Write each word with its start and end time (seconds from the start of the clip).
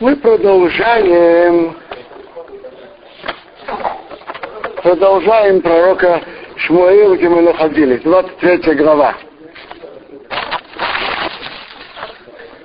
Мы 0.00 0.16
продолжаем. 0.16 1.76
Продолжаем 4.82 5.60
пророка 5.60 6.22
Шмуэла, 6.56 7.16
где 7.16 7.28
мы 7.28 7.42
находились, 7.42 8.02
23 8.02 8.74
глава. 8.74 9.14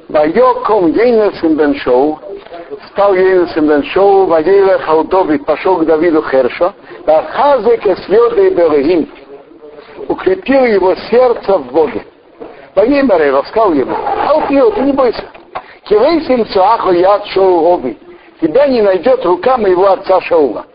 Вайоком 0.09 0.91
Ейнесен 0.91 1.57
бен 1.57 1.75
Шоу, 1.79 2.19
стал 2.91 3.15
Ейнесен 3.15 3.67
бен 3.67 3.83
Шоу, 3.85 4.27
Ваейла 4.27 4.77
Халдовит 4.79 5.45
пошел 5.45 5.77
к 5.77 5.85
Давиду 5.85 6.21
Херша, 6.21 6.73
Вахазек 7.07 7.87
Эсвёды 7.87 8.51
Берегим, 8.51 9.09
укрепил 10.07 10.65
его 10.65 10.95
сердце 11.09 11.57
в 11.57 11.71
Боге. 11.71 12.05
Ваеймарев 12.75 13.47
сказал 13.47 13.73
ему, 13.73 13.95
Алпио, 14.27 14.69
ты 14.71 14.81
не 14.81 14.91
бойся, 14.91 15.23
Кивейсим 15.93 16.47
Цуахо 16.47 16.91
Яд 16.91 17.27
Шоу 17.27 17.65
Оби, 17.65 17.95
тебя 18.41 18.65
не 18.65 18.81
найдет 18.81 19.23
рука 19.25 19.57
моего 19.57 19.91
отца 19.91 20.19
Шаула. 20.21 20.65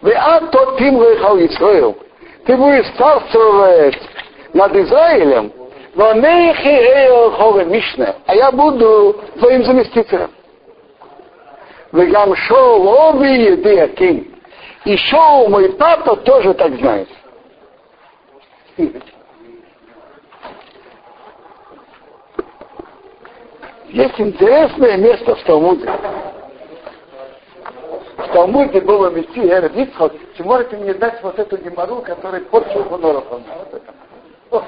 Вы 0.00 0.12
а 0.12 0.40
тот 0.40 0.78
тим 0.78 0.98
Исраил. 1.44 1.96
Ты 2.46 2.56
будешь 2.56 2.86
царствовать 2.96 3.98
над 4.52 4.76
Израилем, 4.76 5.52
но 5.96 6.14
Мишна, 7.64 8.14
а 8.24 8.36
я 8.36 8.52
буду 8.52 9.20
твоим 9.40 9.64
заместителем. 9.64 10.30
Вы 11.90 12.06
гам 12.06 12.32
шоу 12.36 12.84
оби 12.84 13.26
еды 13.26 13.80
аким. 13.80 14.32
И 14.84 14.96
шоу 14.96 15.48
мой 15.48 15.72
папа 15.72 16.14
тоже 16.16 16.54
так 16.54 16.72
знает. 16.76 17.08
Есть 23.92 24.18
интересное 24.18 24.96
место 24.96 25.34
в 25.34 25.42
Талмуде. 25.42 25.86
В 28.16 28.28
Талмуде 28.32 28.80
было 28.80 29.10
вести 29.10 29.40
Эред 29.40 29.76
Ицхок, 29.76 30.14
ты 30.34 30.42
можете 30.42 30.78
мне 30.78 30.94
дать 30.94 31.22
вот 31.22 31.38
эту 31.38 31.58
гемору, 31.58 31.96
который 31.96 32.40
порчил 32.40 32.86
это. 32.86 34.64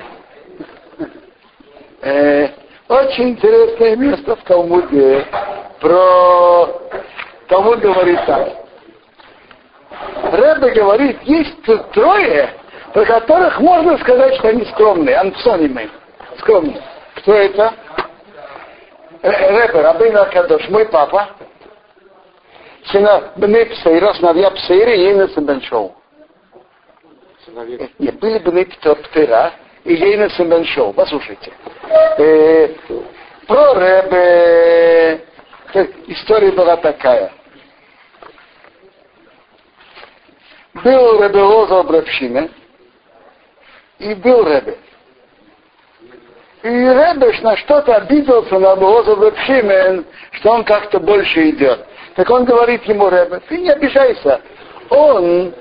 Э, 2.02 2.48
очень 2.88 3.30
интересное 3.30 3.96
место 3.96 4.36
в 4.36 4.42
Талмуде. 4.42 5.26
Про 5.80 6.68
Талмуд 7.48 7.80
говорит 7.80 8.20
так. 8.26 8.46
Рэбе 10.32 10.70
говорит, 10.72 11.22
есть 11.22 11.62
трое, 11.92 12.50
про 12.92 13.06
которых 13.06 13.58
можно 13.58 13.96
сказать, 13.98 14.34
что 14.34 14.48
они 14.48 14.66
скромные, 14.66 15.16
ансонимы, 15.16 15.88
скромные. 16.40 16.82
Кто 17.14 17.32
это? 17.32 17.72
Рэбе, 19.24 19.80
Рабин 19.80 20.16
Акадош, 20.18 20.68
мой 20.68 20.84
папа, 20.86 21.30
сына 22.86 23.32
Бней 23.36 23.64
Псейра, 23.66 24.12
сыновья 24.12 24.50
Псейра 24.50 24.92
и 24.92 25.00
Ейнеса 25.00 25.40
Бен 25.40 25.62
Шоу. 25.62 25.96
Нет, 27.98 28.18
были 28.18 28.38
Бней 28.38 28.66
Птера 28.66 29.54
и 29.84 29.94
Ейнеса 29.94 30.44
Бен 30.44 30.66
Шоу. 30.66 30.92
Послушайте. 30.92 31.52
Э, 32.18 32.68
про 33.46 33.74
Рэбе 33.74 35.24
история 36.08 36.52
была 36.52 36.76
такая. 36.76 37.32
Был 40.74 41.18
Рэбе 41.22 41.40
Лоза 41.40 41.82
Брабшина 41.82 42.50
и 44.00 44.14
был 44.16 44.44
Рэбе. 44.44 44.76
И 46.64 46.66
Ребеш 46.66 47.42
на 47.42 47.58
что-то 47.58 47.94
обиделся 47.94 48.58
на 48.58 48.72
Лоза 48.72 49.14
Брабшимен, 49.16 50.06
что 50.30 50.50
он 50.50 50.64
как-то 50.64 50.98
больше 50.98 51.50
идет. 51.50 51.84
Так 52.16 52.30
он 52.30 52.46
говорит 52.46 52.82
ему, 52.84 53.10
Ребе, 53.10 53.42
ты 53.46 53.58
не 53.58 53.68
обижайся. 53.68 54.40
Он 54.88 55.52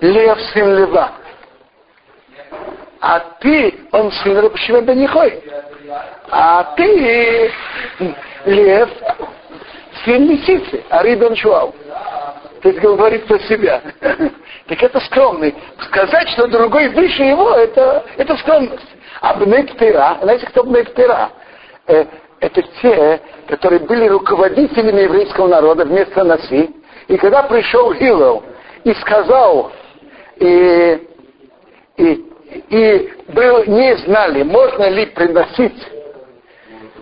лев 0.00 0.40
сын 0.52 0.76
льва. 0.76 1.10
А 3.00 3.18
ты, 3.40 3.80
он 3.90 4.12
сын 4.12 4.38
Рабшима 4.38 4.82
Бенихой. 4.82 5.42
А 6.30 6.72
ты 6.76 7.50
лев, 8.44 8.90
сын 10.04 10.24
лисицы, 10.24 10.84
а 10.88 11.02
Рибен 11.02 11.34
Шуау. 11.34 11.74
То 12.62 12.68
есть 12.68 12.80
говорит 12.80 13.26
про 13.26 13.38
себя. 13.40 13.82
так 14.00 14.82
это 14.82 15.00
скромный. 15.00 15.54
Сказать, 15.80 16.28
что 16.30 16.46
другой 16.46 16.88
выше 16.90 17.24
его, 17.24 17.50
это, 17.50 18.04
это 18.16 18.36
скромность. 18.36 18.86
А 19.20 19.34
Бнептера, 19.34 20.18
знаете, 20.22 20.46
кто 20.46 20.62
Бнептера? 20.62 21.30
Э, 21.88 22.04
это 22.38 22.62
те, 22.80 23.20
которые 23.48 23.80
были 23.80 24.06
руководителями 24.06 25.02
еврейского 25.02 25.48
народа 25.48 25.84
вместо 25.84 26.22
Наси. 26.22 26.70
И 27.08 27.16
когда 27.16 27.42
пришел 27.42 27.92
Хилл 27.94 28.44
и 28.84 28.94
сказал, 28.94 29.72
и, 30.36 31.08
и, 31.96 32.26
и 32.68 33.12
был, 33.28 33.64
не 33.64 33.96
знали, 33.98 34.44
можно 34.44 34.88
ли 34.88 35.06
приносить 35.06 35.84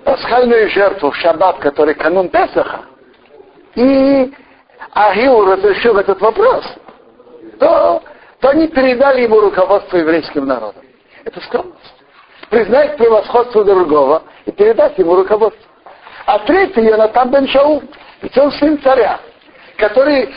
пасхальную 0.05 0.71
жертву 0.71 1.11
в 1.11 1.17
шаббат, 1.17 1.59
который 1.59 1.95
канун 1.95 2.31
Песаха, 2.31 2.87
и 3.75 3.83
Ахилл 5.09 5.47
разрешил 5.47 5.97
этот 5.99 6.21
вопрос, 6.21 6.65
то, 7.59 8.03
то 8.41 8.49
они 8.51 8.69
передали 8.69 9.23
ему 9.23 9.41
руководство 9.41 9.97
еврейским 9.97 10.47
народом. 10.47 10.83
Это 11.25 11.41
скромность. 11.41 11.95
Признать 12.51 12.97
превосходство 12.97 13.65
другого 13.65 14.23
и 14.45 14.51
передать 14.51 14.99
ему 14.99 15.15
руководство. 15.15 15.63
А 16.27 16.39
третий 16.41 16.83
Йонатан 16.83 17.31
бен 17.31 17.49
Шаул, 17.49 17.83
ведь 18.21 18.37
он 18.37 18.53
сын 18.53 18.81
царя, 18.83 19.21
который 19.77 20.35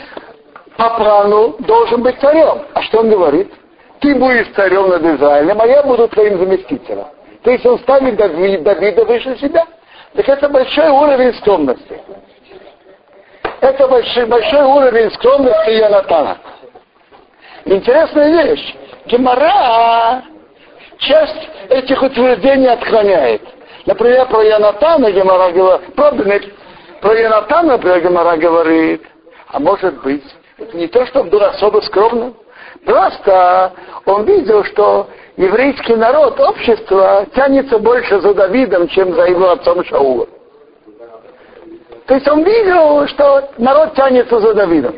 по 0.76 0.90
плану 0.90 1.56
должен 1.60 2.02
быть 2.02 2.18
царем. 2.20 2.62
А 2.72 2.82
что 2.82 3.00
он 3.00 3.10
говорит? 3.10 3.52
Ты 4.00 4.14
будешь 4.14 4.48
царем 4.54 4.88
над 4.88 5.04
Израилем, 5.04 5.60
а 5.60 5.66
я 5.66 5.82
буду 5.82 6.08
твоим 6.08 6.38
заместителем. 6.38 7.06
То 7.42 7.50
есть 7.50 7.64
он 7.66 7.78
ставит 7.80 8.16
Давида 8.16 9.04
выше 9.04 9.36
себя. 9.36 9.66
Так 10.14 10.28
это 10.28 10.48
большой 10.48 10.88
уровень 10.88 11.34
скромности. 11.34 12.00
Это 13.64 13.88
большой, 13.88 14.26
большой 14.26 14.62
уровень 14.62 15.10
скромности 15.12 15.70
Янатана. 15.70 16.36
Интересная 17.64 18.44
вещь. 18.44 18.76
Гемора 19.06 20.22
часть 20.98 21.48
этих 21.70 22.02
утверждений 22.02 22.70
отклоняет. 22.70 23.40
Например, 23.86 24.26
про 24.28 24.42
Янатана 24.42 25.10
Гемора 25.10 25.50
говорит, 25.50 25.94
про, 25.94 26.12
про 27.00 27.14
Янатана, 27.14 27.78
например, 27.78 28.02
Гемора 28.02 28.36
говорит, 28.36 29.02
а 29.48 29.58
может 29.60 30.02
быть, 30.02 30.24
это 30.58 30.76
не 30.76 30.86
то, 30.86 31.06
что 31.06 31.20
он 31.20 31.30
был 31.30 31.42
особо 31.42 31.80
скромным, 31.80 32.36
просто 32.84 33.72
он 34.04 34.26
видел, 34.26 34.62
что 34.64 35.08
еврейский 35.38 35.96
народ, 35.96 36.38
общество 36.38 37.24
тянется 37.34 37.78
больше 37.78 38.20
за 38.20 38.34
Давидом, 38.34 38.88
чем 38.88 39.14
за 39.14 39.22
его 39.22 39.52
отцом 39.52 39.82
Шаулом. 39.86 40.28
То 42.06 42.14
есть 42.14 42.28
он 42.28 42.44
видел, 42.44 43.06
что 43.08 43.50
народ 43.56 43.94
тянется 43.94 44.38
за 44.40 44.54
Давидом. 44.54 44.94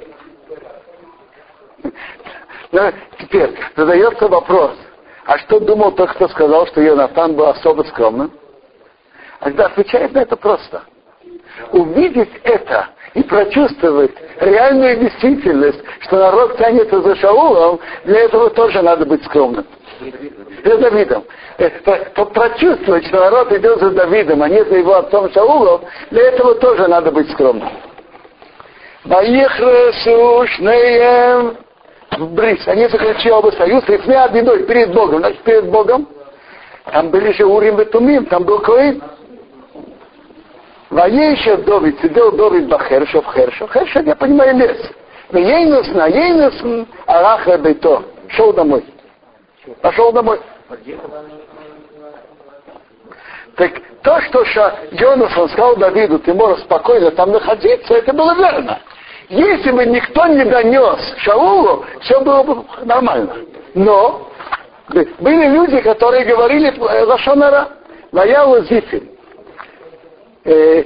Теперь 3.18 3.56
задается 3.76 4.28
вопрос, 4.28 4.72
а 5.24 5.38
что 5.38 5.60
думал 5.60 5.92
тот, 5.92 6.10
кто 6.10 6.28
сказал, 6.28 6.66
что 6.66 6.80
Йонатан 6.80 7.34
был 7.34 7.46
особо 7.46 7.82
скромным? 7.82 8.32
А 9.40 9.44
когда 9.44 9.66
отвечает 9.66 10.12
на 10.12 10.20
это 10.20 10.36
просто. 10.36 10.82
Увидеть 11.72 12.30
это 12.42 12.88
и 13.14 13.22
прочувствовать 13.22 14.12
реальную 14.40 14.98
действительность, 14.98 15.80
что 16.00 16.16
народ 16.18 16.58
тянется 16.58 17.00
за 17.00 17.16
Шаулом, 17.16 17.80
для 18.04 18.20
этого 18.20 18.50
тоже 18.50 18.82
надо 18.82 19.06
быть 19.06 19.24
скромным. 19.24 19.66
За 20.64 20.78
Давидом. 20.78 21.24
Это, 21.58 22.24
прочувствовать, 22.26 23.06
что 23.06 23.20
народ 23.20 23.52
идет 23.52 23.80
за 23.80 23.90
Давидом, 23.90 24.42
а 24.42 24.48
не 24.48 24.64
за 24.64 24.76
его 24.76 24.94
отцом 24.94 25.30
Шаулом, 25.32 25.82
для 26.10 26.28
этого 26.28 26.54
тоже 26.56 26.86
надо 26.88 27.10
быть 27.10 27.30
скромным. 27.32 27.68
Ваихрасу 29.04 30.46
шнеем 30.48 31.56
Брис, 32.18 32.66
они 32.66 32.88
заключили 32.88 33.30
оба 33.30 33.50
союз, 33.50 33.84
рифны 33.88 34.14
одиной 34.14 34.64
перед 34.64 34.92
Богом. 34.92 35.18
Значит, 35.18 35.42
перед 35.42 35.70
Богом 35.70 36.08
там 36.84 37.10
были 37.10 37.32
же 37.32 37.44
Урим 37.44 37.80
и 37.80 37.84
Тумим, 37.84 38.26
там 38.26 38.44
был 38.44 38.60
Коин. 38.60 39.02
Воейшев 40.90 41.64
Довид, 41.64 42.00
сидел 42.00 42.32
Довид 42.32 42.68
Бахершев, 42.68 43.24
Хершев, 43.26 43.70
Хершев, 43.70 44.06
я 44.06 44.14
понимаю, 44.14 44.56
лес. 44.56 44.78
Но 45.30 45.40
Ейнус 45.40 45.88
на 45.88 46.06
Ейнус 46.06 46.54
Араха 47.06 47.58
Бейто. 47.58 48.02
Шел 48.28 48.52
домой. 48.52 48.84
Пошел 49.80 50.12
домой. 50.12 50.40
Так 53.56 53.72
то, 54.02 54.20
что 54.20 54.44
Йонасан 54.92 55.48
сказал 55.48 55.76
Давиду, 55.76 56.18
ты 56.18 56.34
можешь 56.34 56.64
спокойно 56.64 57.10
там 57.10 57.32
находиться, 57.32 57.94
это 57.94 58.12
было 58.12 58.34
верно. 58.34 58.80
Если 59.28 59.72
бы 59.72 59.84
никто 59.86 60.26
не 60.26 60.44
донес 60.44 61.14
Шаулу, 61.18 61.84
все 62.02 62.20
было 62.20 62.42
бы 62.42 62.64
нормально. 62.84 63.34
Но 63.74 64.30
были 65.18 65.48
люди, 65.48 65.80
которые 65.80 66.24
говорили 66.24 66.72
Лашонара, 66.78 67.68
Ваяла 68.12 68.60
Зифин. 68.62 69.08
Э, 70.44 70.84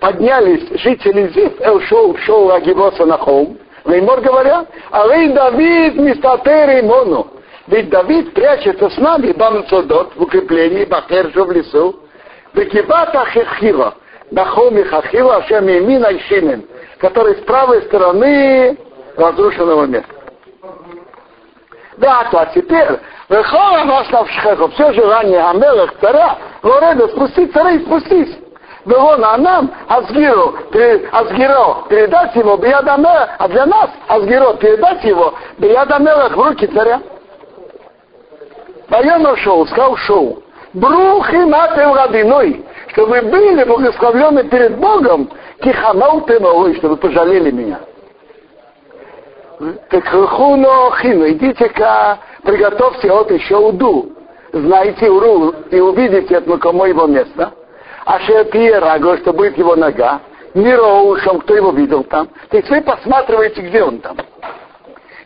поднялись 0.00 0.68
жители 0.80 1.28
Зив, 1.34 1.60
Эл 1.60 1.80
Шоу, 1.80 2.16
Шоу 2.18 2.52
Агивоса 2.52 3.04
на 3.06 3.18
холм, 3.18 3.58
Леймор 3.84 4.20
говоря, 4.20 4.66
Алей 4.92 5.32
Давид 5.32 5.96
мистатер 5.96 6.84
Мону. 6.84 7.26
Ведь 7.68 7.90
Давид 7.90 8.32
прячется 8.32 8.88
с 8.88 8.96
нами, 8.96 9.32
Бамцодот, 9.32 10.16
в 10.16 10.22
укреплении, 10.22 10.86
Бахержу 10.86 11.44
в 11.44 11.52
лесу, 11.52 12.00
Бекибата 12.54 13.26
Хехила, 13.26 13.94
на 14.30 14.46
холме 14.46 14.84
Хахила, 14.84 15.44
и 15.46 16.18
Шимен, 16.20 16.66
который 16.98 17.36
с 17.36 17.40
правой 17.40 17.82
стороны 17.82 18.78
разрушенного 19.16 19.84
места. 19.84 20.14
Да, 21.98 22.26
а 22.32 22.46
теперь, 22.46 22.88
Вехола 23.28 23.84
вас 23.84 24.08
на 24.10 24.68
все 24.68 24.92
желание 24.94 25.42
Амелах 25.42 25.92
царя, 26.00 26.38
Лореда, 26.62 27.08
спусти 27.08 27.48
царей, 27.48 27.80
спустись. 27.80 28.34
Вон, 28.86 29.22
а 29.22 29.36
нам, 29.36 29.70
Азгиру, 29.88 30.54
Азгиро, 31.12 31.84
передать 31.90 32.34
его, 32.34 32.56
Биядамелах, 32.56 33.28
а 33.38 33.48
для 33.48 33.66
нас, 33.66 33.90
Азгиро, 34.06 34.54
передать 34.54 35.04
его, 35.04 35.34
Биядамелах 35.58 36.34
в 36.34 36.40
руки 36.40 36.66
царя. 36.68 37.02
Военно 38.88 39.36
шоу, 39.36 39.66
сказал 39.66 39.96
шоу. 39.96 40.42
Брухи 40.72 41.36
матем 41.36 41.94
родиной, 41.94 42.64
чтобы 42.92 43.22
были 43.22 43.64
благословлены 43.64 44.44
перед 44.44 44.76
Богом, 44.78 45.30
киханал 45.62 46.22
ты 46.22 46.38
новый, 46.40 46.76
чтобы 46.76 46.96
пожалели 46.96 47.50
меня. 47.50 47.80
Так 49.90 50.06
хуно 50.06 50.92
хину, 51.00 51.28
идите-ка, 51.30 52.18
приготовьте 52.44 53.10
вот 53.10 53.30
еще 53.30 53.56
уду. 53.56 54.12
Знаете 54.52 55.10
уру 55.10 55.54
и 55.70 55.80
увидите 55.80 56.36
это 56.36 56.58
кому 56.58 56.84
его 56.84 57.06
место. 57.06 57.52
А 58.04 58.18
Раго, 58.80 59.18
что 59.18 59.32
будет 59.32 59.58
его 59.58 59.76
нога. 59.76 60.20
Мироушем, 60.54 61.40
кто 61.40 61.54
его 61.54 61.72
видел 61.72 62.04
там. 62.04 62.28
То 62.48 62.56
есть 62.56 62.70
вы 62.70 62.80
посматриваете, 62.80 63.60
где 63.60 63.82
он 63.82 63.98
там. 63.98 64.16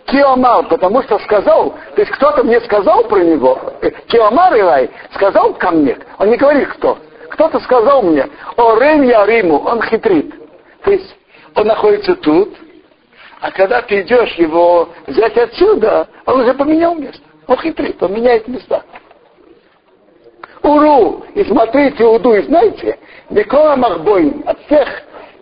Киомар, 0.07 0.67
потому 0.69 1.03
что 1.03 1.19
сказал, 1.21 1.75
то 1.95 2.01
есть 2.01 2.11
кто-то 2.13 2.43
мне 2.43 2.61
сказал 2.63 3.05
про 3.05 3.21
него, 3.21 3.59
э, 3.81 3.91
Киомар 4.09 4.55
Илай 4.57 4.91
сказал 5.15 5.55
ко 5.55 5.71
мне, 5.71 5.97
он 6.19 6.31
не 6.31 6.37
говорит 6.37 6.69
кто, 6.69 6.99
кто-то 7.31 7.61
сказал 7.61 8.03
мне, 8.03 8.29
о 8.57 8.79
Рен 8.79 9.03
Яриму, 9.03 9.59
он 9.61 9.83
хитрит. 9.83 10.35
То 10.85 10.91
есть 10.91 11.17
он 11.55 11.67
находится 11.67 12.15
тут, 12.17 12.55
а 13.41 13.51
когда 13.51 13.83
ты 13.83 14.03
идешь 14.03 14.35
его 14.35 14.89
взять 15.07 15.37
отсюда, 15.37 16.07
он 16.27 16.41
уже 16.43 16.55
поменял 16.55 16.95
место. 16.95 17.23
Он 17.47 17.59
хитрит, 17.59 18.03
он 18.03 18.15
меняет 18.15 18.47
места. 18.49 18.83
Уру, 20.63 21.25
и 21.35 21.43
смотрите 21.45 22.05
Уду, 22.05 22.35
и 22.35 22.43
знаете, 22.43 22.99
Микола 23.31 23.75
Махбойн, 23.77 24.45
от 24.47 24.61
всех 24.67 24.89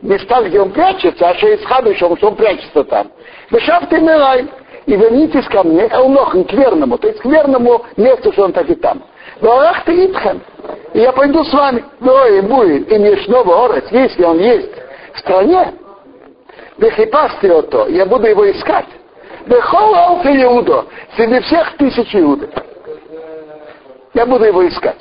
места, 0.02 0.42
где 0.42 0.60
он 0.60 0.70
прячется, 0.70 1.28
а 1.28 1.32
из 1.32 1.64
Хадышем, 1.64 2.16
что 2.16 2.28
он 2.28 2.36
прячется 2.36 2.84
там. 2.84 3.10
Вышафты 3.50 4.00
Мирай, 4.00 4.48
и 4.86 4.96
вернитесь 4.96 5.46
ко 5.46 5.62
мне, 5.62 5.88
Элнохен, 5.90 6.44
к 6.44 6.52
верному, 6.52 6.98
то 6.98 7.08
есть 7.08 7.20
к 7.20 7.24
верному 7.24 7.84
месту, 7.96 8.32
что 8.32 8.44
он 8.44 8.52
так 8.52 8.68
и 8.68 8.74
там. 8.74 9.02
Варах 9.40 9.84
ты 9.84 10.06
Итхен, 10.06 10.40
и 10.94 11.00
я 11.00 11.12
пойду 11.12 11.44
с 11.44 11.52
вами. 11.52 11.84
Но 12.00 12.26
и 12.26 12.40
будет, 12.40 12.90
и 12.90 12.98
Мишного 12.98 13.66
Орец, 13.66 13.84
если 13.90 14.24
он 14.24 14.38
есть 14.38 14.72
в 15.14 15.18
стране, 15.18 15.74
Бехипасти 16.78 17.62
то, 17.70 17.86
я 17.88 18.06
буду 18.06 18.26
его 18.26 18.50
искать. 18.50 18.86
Бехол 19.46 19.94
Алфи 19.94 20.42
Иудо, 20.42 20.86
среди 21.16 21.40
всех 21.40 21.76
тысяч 21.76 22.14
Иуды. 22.14 22.48
Я 24.14 24.26
буду 24.26 24.44
его 24.44 24.66
искать. 24.66 24.98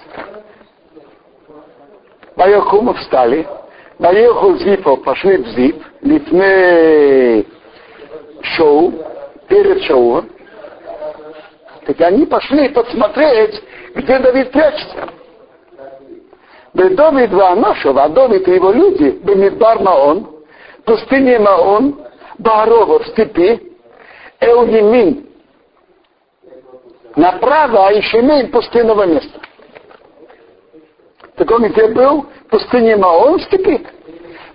Вайохумы 2.36 2.94
встали, 2.96 3.48
Вайоху 4.00 4.58
Зипо 4.58 4.96
пошли 4.96 5.38
в 5.38 5.48
Зип, 5.50 5.84
лифны 6.02 7.46
шоу, 8.42 8.94
перед 9.50 9.84
шоу. 9.84 10.24
Так 11.86 12.00
они 12.02 12.26
пошли 12.26 12.70
посмотреть, 12.70 13.62
где 13.96 14.20
Давид 14.20 14.52
прячется. 14.52 15.10
Давид 16.74 17.30
два 17.32 17.56
нашего, 17.56 18.04
а 18.04 18.10
Давид 18.10 18.48
и 18.48 18.56
его 18.56 18.72
люди, 18.72 19.20
Бемидбар 19.22 19.80
Маон, 19.82 20.30
пустыне 20.86 21.38
Маон, 21.40 22.00
Баарова 22.38 23.00
в 23.00 23.08
степи, 23.08 23.74
Элгимин 24.40 25.26
направо, 27.18 27.88
а 27.88 28.00
Ишемейн 28.00 28.50
пустынного 28.50 29.06
места. 29.06 29.42
Так 31.40 31.50
он 31.52 31.70
где 31.70 31.88
был? 31.88 32.26
В 32.48 32.50
пустыне 32.50 32.98
Маон 32.98 33.40
в 33.40 33.44
степи. 33.44 33.88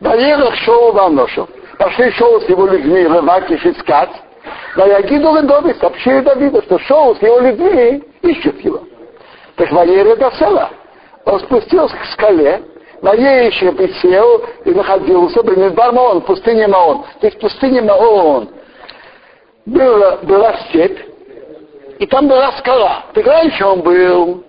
Ваерах 0.01 0.55
шоу 0.57 0.93
Ваношев. 0.93 1.49
Пошли 1.79 2.11
шоу 2.13 2.43
с 2.43 2.49
его 2.49 2.67
людьми, 2.67 3.05
Ревакиш 3.05 3.65
искать. 3.65 4.11
Ваягиду 4.77 5.35
Ледове, 5.35 5.75
сообщили 5.77 6.21
Давида, 6.21 6.63
что 6.63 6.79
шоу 6.81 7.17
с 7.17 7.23
его 7.23 7.41
людьми 7.41 8.05
ищут 8.21 8.61
его. 8.61 8.83
Так 9.57 9.73
Валерия 9.73 10.15
до 10.17 10.31
села. 10.33 10.71
Он 11.25 11.41
спустился 11.41 11.97
к 11.97 12.05
скале, 12.13 12.63
Ваеище 13.01 13.73
присел 13.73 14.45
и 14.67 14.71
находился 14.73 15.43
в 15.43 15.47
Бенедбар 15.47 15.91
Маон, 15.93 16.21
в 16.21 16.27
пустыне 16.27 16.69
Маон. 16.69 17.05
То 17.21 17.27
есть 17.27 17.39
в 17.39 17.41
пустыне 17.41 17.81
Маон 17.81 18.51
была, 19.65 20.19
была 20.19 20.55
степь, 20.69 20.99
и 21.99 22.07
там 22.07 22.29
была 22.29 22.53
скала. 22.59 23.05
Так 23.15 23.27
раньше 23.27 23.65
он 23.65 23.81
был 23.81 24.45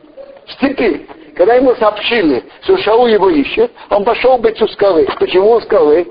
в 0.45 0.51
степи. 0.51 1.07
Когда 1.35 1.55
ему 1.55 1.75
сообщили, 1.75 2.43
что 2.61 2.77
Шаул 2.77 3.07
его 3.07 3.29
ищет, 3.29 3.71
он 3.89 4.05
пошел 4.05 4.37
быть 4.37 4.61
у 4.61 4.67
скалы. 4.69 5.07
Почему 5.19 5.51
у 5.51 5.61
скалы? 5.61 6.07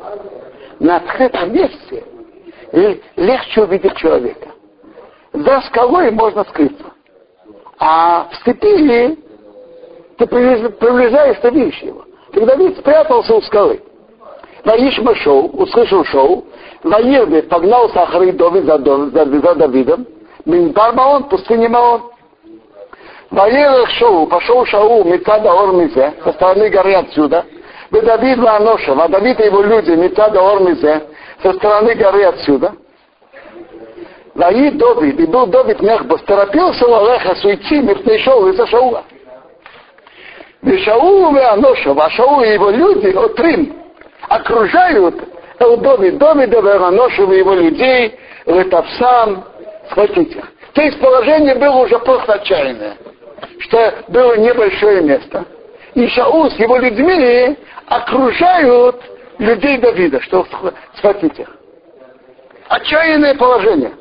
На 0.81 0.97
открытом 0.97 1.53
месте 1.53 2.05
легче 3.17 3.63
увидеть 3.63 3.97
человека. 3.97 4.49
За 5.33 5.63
скалой 5.63 6.11
можно 6.11 6.45
скрыться. 6.45 6.85
А 7.79 8.29
в 8.31 8.37
степи 8.37 9.19
ты 10.19 10.27
приближаешься, 10.27 11.49
видишь 11.49 11.79
его. 11.79 12.05
Тогда 12.33 12.57
Давид 12.57 12.79
спрятался 12.79 13.35
у 13.35 13.41
скалы. 13.43 13.81
Ваишма 14.65 15.15
шел, 15.17 15.51
услышал 15.55 16.05
шоу, 16.05 16.45
Ваирды 16.83 17.43
погнался 17.43 18.03
Ахры 18.03 18.33
Давид 18.33 18.65
за, 18.65 18.79
за, 18.79 19.41
за 19.41 19.55
Давидом, 19.55 20.07
Минбар 20.45 20.95
Маон, 20.95 21.25
пустыне 21.25 21.69
Маон. 21.69 22.14
Ваерах 23.31 23.91
Шоу, 23.91 24.27
пошел 24.27 24.65
Шау, 24.67 25.05
Мецада 25.05 25.51
Ормизе, 25.51 26.15
со 26.23 26.33
стороны 26.33 26.69
горы 26.69 26.95
отсюда. 26.95 27.45
Вы 27.91 28.03
Давид 28.03 28.39
Ланошев, 28.39 28.99
а 28.99 29.09
Давид 29.09 29.41
и 29.41 29.45
его 29.47 29.63
люди, 29.63 29.91
Мецада 29.93 30.41
Ормизе, 30.41 31.03
со 31.43 31.53
стороны 31.55 31.95
горы 31.95 32.25
отсюда. 32.25 32.75
Ваи 34.35 34.71
Давид, 34.71 35.21
и 35.21 35.27
был 35.27 35.47
Давид 35.47 35.81
Мехбос, 35.81 36.23
торопился 36.23 36.87
Лалеха 36.87 37.37
суйти, 37.37 37.81
миртный 37.81 38.19
Шоу 38.19 38.49
из-за 38.49 38.67
Шаула. 38.67 39.05
И 40.63 40.79
Шаул 40.79 41.37
и 41.37 41.41
Аношев, 41.41 41.97
а 41.99 42.11
Шаул 42.11 42.41
и 42.43 42.49
его 42.49 42.71
люди, 42.71 43.09
Отрим, 43.09 43.77
окружают 44.29 45.15
Элдовид, 45.59 46.19
Давида, 46.19 46.87
Аношева 46.89 47.33
и 47.33 47.39
его 47.39 47.55
людей, 47.55 48.19
Летавсан, 48.47 49.45
схватить 49.91 50.35
их. 50.35 50.45
То 50.73 50.83
есть 50.83 51.01
положение 51.01 51.55
было 51.55 51.77
уже 51.77 51.99
просто 52.01 52.35
отчаянное, 52.35 52.97
что 53.61 54.05
было 54.09 54.37
небольшое 54.37 55.03
место. 55.03 55.45
И 55.95 56.07
Шаул 56.09 56.51
с 56.51 56.57
его 56.57 56.77
людьми 56.79 57.57
окружают 57.87 59.01
людей 59.39 59.79
Давида, 59.79 60.21
чтобы 60.23 60.49
схватить 60.97 61.39
их. 61.39 61.49
Отчаянное 62.69 63.35
положение. 63.35 63.93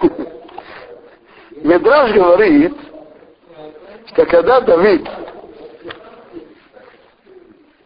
Медраж 1.62 2.12
говорит, 2.12 2.74
что 4.06 4.26
когда 4.26 4.60
Давид 4.60 5.06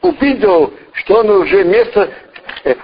увидел, 0.03 0.73
что 0.93 1.21
он 1.21 1.31
уже 1.31 1.65
место, 1.65 2.11
э, 2.65 2.75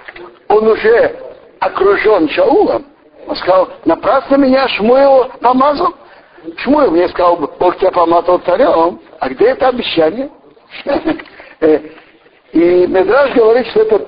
он 0.47 0.67
уже 0.67 1.15
окружен 1.59 2.29
Шаулом, 2.29 2.85
он 3.27 3.35
сказал, 3.35 3.69
напрасно 3.85 4.35
меня 4.35 4.67
Шмуил 4.67 5.31
помазал. 5.41 5.93
Шмуил 6.57 6.91
мне 6.91 7.07
сказал, 7.09 7.37
Бог 7.37 7.77
тебя 7.77 7.91
помазал 7.91 8.39
царем, 8.39 8.99
а 9.19 9.29
где 9.29 9.49
это 9.49 9.67
обещание? 9.67 10.29
Э, 11.63 11.79
и 12.53 12.87
Медраж 12.87 13.35
говорит, 13.35 13.67
что 13.67 13.81
это 13.81 13.99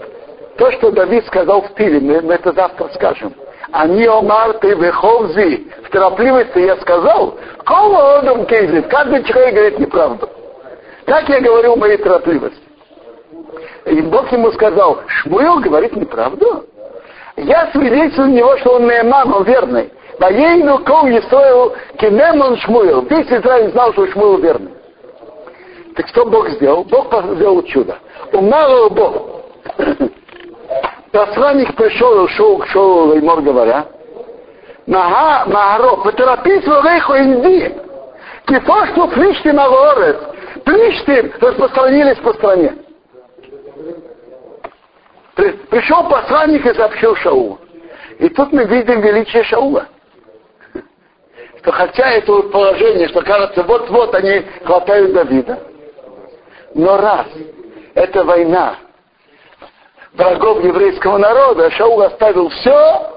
то, 0.57 0.71
что 0.71 0.89
Давид 0.89 1.23
сказал 1.27 1.61
в 1.61 1.73
Пиле, 1.75 1.99
мы, 1.99 2.19
мы 2.21 2.33
это 2.33 2.51
завтра 2.51 2.89
скажем. 2.95 3.31
Они 3.71 4.05
омар 4.05 4.53
ты 4.53 4.69
веховзи. 4.73 5.67
В 5.83 5.89
торопливости 5.89 6.57
я 6.57 6.75
сказал, 6.77 7.37
кого 7.63 8.17
одом 8.17 8.47
кейзит, 8.47 8.87
каждый 8.87 9.23
человек 9.23 9.53
говорит 9.53 9.79
неправду. 9.79 10.29
Как 11.05 11.29
я 11.29 11.41
говорил 11.41 11.75
в 11.75 11.79
моей 11.79 11.97
торопливости. 11.97 12.57
И 13.85 14.01
Бог 14.01 14.31
ему 14.31 14.51
сказал, 14.51 15.01
Шмуил 15.07 15.59
говорит 15.59 15.95
неправду. 15.95 16.65
Я 17.35 17.71
свидетельствую 17.71 18.29
на 18.29 18.33
него, 18.33 18.57
что 18.57 18.75
он 18.75 18.87
Нейман, 18.87 19.33
он 19.33 19.43
верный. 19.43 19.91
Воейну 20.19 20.79
кол 20.79 21.07
Исраил 21.07 21.73
кенемон 21.97 22.57
Шмуил. 22.57 23.01
Весь 23.01 23.27
Израиль 23.27 23.71
знал, 23.71 23.91
что 23.93 24.07
Шмуил 24.07 24.37
верный. 24.37 24.71
Так 25.95 26.07
что 26.09 26.25
Бог 26.25 26.49
сделал? 26.49 26.83
Бог 26.83 27.11
сделал 27.35 27.63
чудо. 27.63 27.97
Умалил 28.31 28.89
Бог. 28.91 29.43
Посланник 31.11 31.75
пришел, 31.75 32.23
ушел 32.23 32.57
к 32.59 32.67
Шоу 32.67 33.07
Леймор, 33.07 33.41
говоря, 33.41 33.85
Нага, 34.85 35.49
Магаро, 35.49 35.97
поторопись 35.97 36.65
в 36.65 36.85
Рейху 36.85 37.13
Инди. 37.13 37.75
Кифо, 38.45 38.87
что 38.87 39.07
Плиштим 39.07 39.59
Аворец. 39.59 40.17
Плиштим 40.65 41.31
распространились 41.39 42.17
по 42.17 42.33
стране. 42.33 42.73
Пришел 45.73 46.07
посланник 46.07 46.63
и 46.67 46.73
сообщил 46.75 47.15
Шаулу. 47.15 47.57
И 48.19 48.29
тут 48.29 48.53
мы 48.53 48.65
видим 48.65 49.01
величие 49.01 49.43
Шаула. 49.43 49.87
Что 51.57 51.71
хотя 51.71 52.11
это 52.11 52.43
положение, 52.43 53.07
что 53.07 53.23
кажется, 53.23 53.63
вот-вот 53.63 54.13
они 54.13 54.45
хватают 54.63 55.13
Давида, 55.13 55.59
но 56.75 56.97
раз 56.97 57.25
это 57.95 58.23
война 58.23 58.75
врагов 60.13 60.63
еврейского 60.63 61.17
народа, 61.17 61.71
Шаул 61.71 62.03
оставил 62.03 62.49
все 62.49 63.11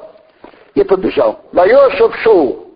и 0.73 0.83
побежал. 0.83 1.41
Вайошев 1.53 2.17
Шоу. 2.23 2.69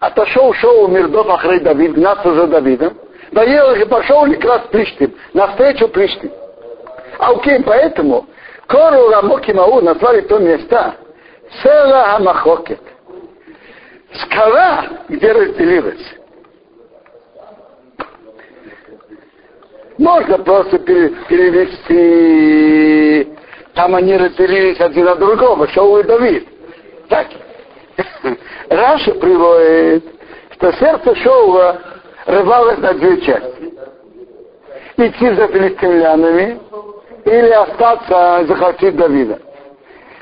Отошел 0.00 0.52
Шоу 0.52 0.86
Мирдов 0.88 1.30
Ахрей 1.30 1.60
Давид, 1.60 1.94
гнаться 1.94 2.34
за 2.34 2.46
Давидом. 2.46 2.92
Доел 3.32 3.72
и 3.74 3.86
пошел 3.86 4.26
Ликрас 4.26 4.64
Плиштим, 4.70 5.14
навстречу 5.32 5.88
Плиштим. 5.88 6.30
А 7.18 7.30
окей, 7.30 7.62
поэтому 7.62 8.26
Кору 8.70 9.08
Рамоки 9.10 9.50
Мау 9.50 9.80
назвали 9.80 10.20
то 10.22 10.38
место 10.38 10.94
Села 11.60 12.14
Амахокет. 12.14 12.78
Скала, 14.14 14.84
где 15.08 15.32
разделилась. 15.32 16.14
Можно 19.98 20.38
просто 20.38 20.78
перевести, 20.78 21.88
там 23.74 23.96
они 23.96 24.16
разделились 24.16 24.78
один 24.80 25.08
от 25.08 25.18
другого, 25.18 25.66
Шоу 25.68 25.98
и 25.98 26.04
Давид. 26.04 26.46
Так. 27.08 27.26
Раша 28.68 29.14
приводит, 29.14 30.04
что 30.52 30.72
сердце 30.74 31.16
Шоула 31.16 31.80
рвалось 32.24 32.78
на 32.78 32.94
две 32.94 33.20
части. 33.20 33.74
Идти 34.96 35.34
за 35.34 35.48
филистимлянами 35.48 36.60
или 37.24 37.50
остаться 37.50 38.44
захватить 38.46 38.96
Давида. 38.96 39.40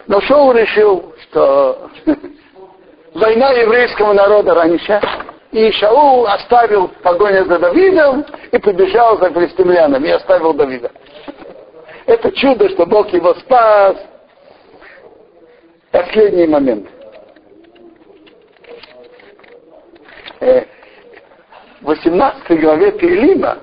Но 0.06 0.20
Шоу 0.22 0.52
решил, 0.52 1.14
что 1.22 1.90
война 3.14 3.50
еврейского 3.50 4.12
народа 4.12 4.54
раньше, 4.54 5.00
и 5.52 5.70
Шаул 5.72 6.26
оставил 6.26 6.88
погоню 7.02 7.44
за 7.46 7.58
Давидом 7.58 8.24
и 8.52 8.58
побежал 8.58 9.18
за 9.18 9.30
филистимлянами 9.30 10.08
и 10.08 10.12
оставил 10.12 10.52
Давида. 10.52 10.90
Это 12.06 12.32
чудо, 12.32 12.68
что 12.70 12.86
Бог 12.86 13.12
его 13.12 13.34
спас. 13.34 13.96
Последний 15.90 16.46
момент. 16.46 16.88
Э, 20.40 20.64
в 21.80 21.86
18 21.86 22.60
главе 22.60 22.92
Пилима 22.92 23.58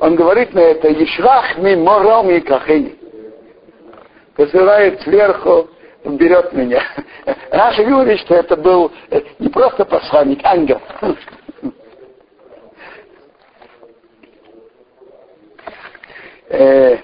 он 0.00 0.16
говорит 0.16 0.52
на 0.54 0.60
это 0.60 0.92
«Ишрах 0.92 1.58
ми 1.58 1.76
мором 1.76 2.30
и 2.30 2.40
кахени». 2.40 2.96
Посылает 4.34 5.00
сверху, 5.02 5.68
берет 6.04 6.52
меня. 6.52 6.82
Раша 7.50 7.84
говорит, 7.84 8.20
что 8.20 8.34
это 8.34 8.56
был 8.56 8.92
э, 9.10 9.22
не 9.38 9.48
просто 9.48 9.84
посланник, 9.84 10.40
ангел. 10.44 10.80
Э, 16.48 16.98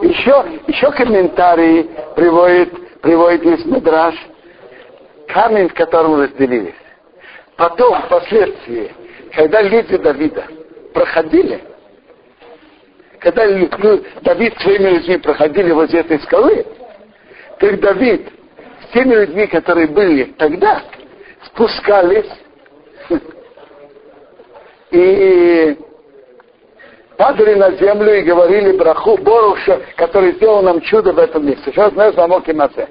еще, 0.00 0.60
еще 0.66 0.90
комментарий 0.92 1.90
приводит, 2.16 3.00
приводит 3.02 3.42
из 3.44 3.66
Медраж, 3.66 4.14
камень, 5.28 5.68
в 5.68 5.74
котором 5.74 6.18
разделились. 6.18 6.74
Потом, 7.56 8.00
впоследствии, 8.02 8.90
когда 9.34 9.62
люди 9.62 9.96
Давида 9.96 10.44
проходили, 10.92 11.64
когда 13.18 13.46
Давид 14.22 14.58
своими 14.60 14.90
людьми 14.90 15.16
проходили 15.18 15.72
возле 15.72 16.00
этой 16.00 16.20
скалы, 16.20 16.66
так 17.58 17.80
Давид 17.80 18.28
с 18.82 18.92
теми 18.92 19.14
людьми, 19.14 19.46
которые 19.46 19.86
были 19.86 20.24
тогда, 20.36 20.82
спускались 21.46 22.30
и 24.90 25.78
падали 27.16 27.54
на 27.54 27.70
землю 27.72 28.18
и 28.18 28.22
говорили 28.22 28.76
браху 28.76 29.16
Боруша, 29.16 29.80
который 29.96 30.32
сделал 30.32 30.62
нам 30.62 30.80
чудо 30.80 31.12
в 31.12 31.18
этом 31.18 31.46
месте. 31.46 31.70
Сейчас 31.70 31.92
знаешь 31.92 32.14
замок 32.14 32.48
и 32.48 32.52
масе. 32.52 32.88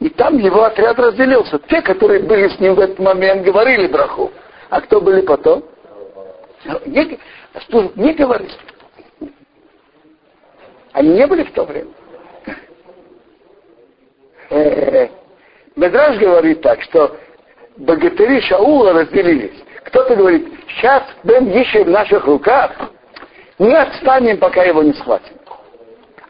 И 0.00 0.10
там 0.10 0.38
его 0.38 0.64
отряд 0.64 0.98
разделился. 0.98 1.58
Те, 1.58 1.80
которые 1.82 2.20
были 2.20 2.48
с 2.48 2.60
ним 2.60 2.74
в 2.74 2.80
этот 2.80 2.98
момент, 2.98 3.44
говорили 3.44 3.86
браху. 3.86 4.30
А 4.70 4.80
кто 4.80 5.00
были 5.00 5.22
потом? 5.22 5.64
Не, 6.86 7.18
не 7.96 8.12
говорили. 8.12 8.52
Они 10.92 11.10
не 11.10 11.26
были 11.26 11.44
в 11.44 11.52
то 11.52 11.64
время. 11.64 11.90
Медраж 15.76 16.18
говорит 16.18 16.60
так, 16.62 16.82
что 16.82 17.16
богатыри 17.76 18.40
Шаула 18.40 18.92
разделились. 18.92 19.62
Кто-то 19.84 20.16
говорит, 20.16 20.48
сейчас 20.68 21.04
Бен 21.22 21.50
еще 21.50 21.84
в 21.84 21.88
наших 21.88 22.26
руках, 22.26 22.72
не 23.58 23.74
отстанем, 23.74 24.38
пока 24.38 24.64
его 24.64 24.82
не 24.82 24.92
схватим. 24.94 25.34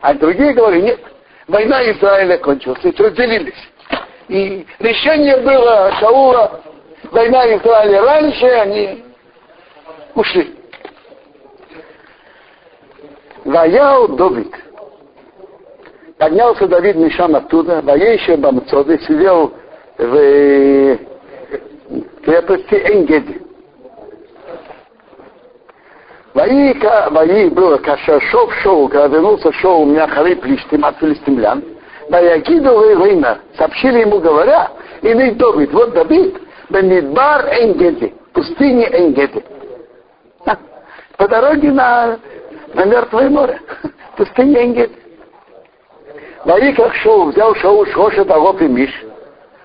А 0.01 0.15
другие 0.15 0.53
говорят, 0.53 0.83
нет, 0.83 1.01
война 1.47 1.83
Израиля 1.93 2.39
кончилась, 2.39 2.85
и 2.85 2.91
разделились. 2.91 3.69
И 4.29 4.67
решение 4.79 5.39
было 5.39 5.93
Шаула, 5.99 6.61
война 7.11 7.57
Израиля 7.57 8.03
раньше, 8.03 8.47
они 8.47 9.05
ушли. 10.15 10.55
Ваял 13.45 14.09
Давид. 14.09 14.55
Поднялся 16.19 16.67
Давид 16.67 16.97
Мишам 16.97 17.37
оттуда, 17.37 17.81
воейший 17.83 18.37
Бамцоды, 18.37 18.99
сидел 19.01 19.53
в 19.97 20.99
крепости 22.25 22.75
Энгеди. 22.75 23.43
Вои, 26.35 27.49
было, 27.49 27.79
когда 27.79 28.21
шел 28.21 28.51
шоу, 28.63 28.89
когда 28.89 29.07
вернулся 29.09 29.53
шоу 29.53 29.83
у 29.83 29.87
меня 29.87 30.07
хары 30.07 30.37
плештим 30.37 30.85
от 30.85 30.99
филистимлян, 30.99 31.65
Ваягиду 32.11 32.75
война, 32.97 33.39
сообщили 33.57 34.01
ему, 34.01 34.19
говоря, 34.19 34.71
и 35.03 35.13
Давид, 35.33 35.73
вот 35.73 35.93
Давид, 35.93 36.37
Бенидбар 36.69 37.47
Энгеди, 37.61 38.15
пустыне 38.33 38.89
Энгеди. 38.93 39.45
По 41.17 41.27
дороге 41.27 41.73
на, 41.73 42.19
на 42.75 42.85
Мертвое 42.85 43.29
море, 43.29 43.61
пустыне 44.17 44.65
Энгеди. 44.65 44.97
Ваиках 46.45 46.95
шоу, 46.95 47.27
взял 47.31 47.55
шоу 47.57 47.85
Шоша 47.87 48.25
Дагоп 48.25 48.61
и 48.63 48.69
Миш, 48.69 48.91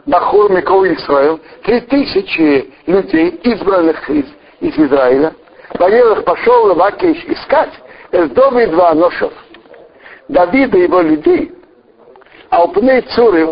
Бахур 0.06 0.52
Микол 0.52 0.86
Исраил, 0.86 1.40
три 1.64 1.82
тысячи 1.82 2.74
людей, 2.88 3.30
избранных 3.44 4.10
из, 4.10 4.26
из 4.60 4.78
Израиля, 4.78 5.34
Ваилах 5.80 6.24
пошел 6.24 6.76
Лакиш 6.76 7.24
искать. 7.26 7.74
Из 8.12 8.30
дома 8.30 8.68
два 8.68 8.94
ношев. 8.94 9.34
Давида 10.28 10.78
и 10.78 10.84
его 10.84 11.02
людей, 11.02 11.52
а 12.50 12.64
у 12.64 12.68
пней 12.70 13.02
цуры 13.02 13.46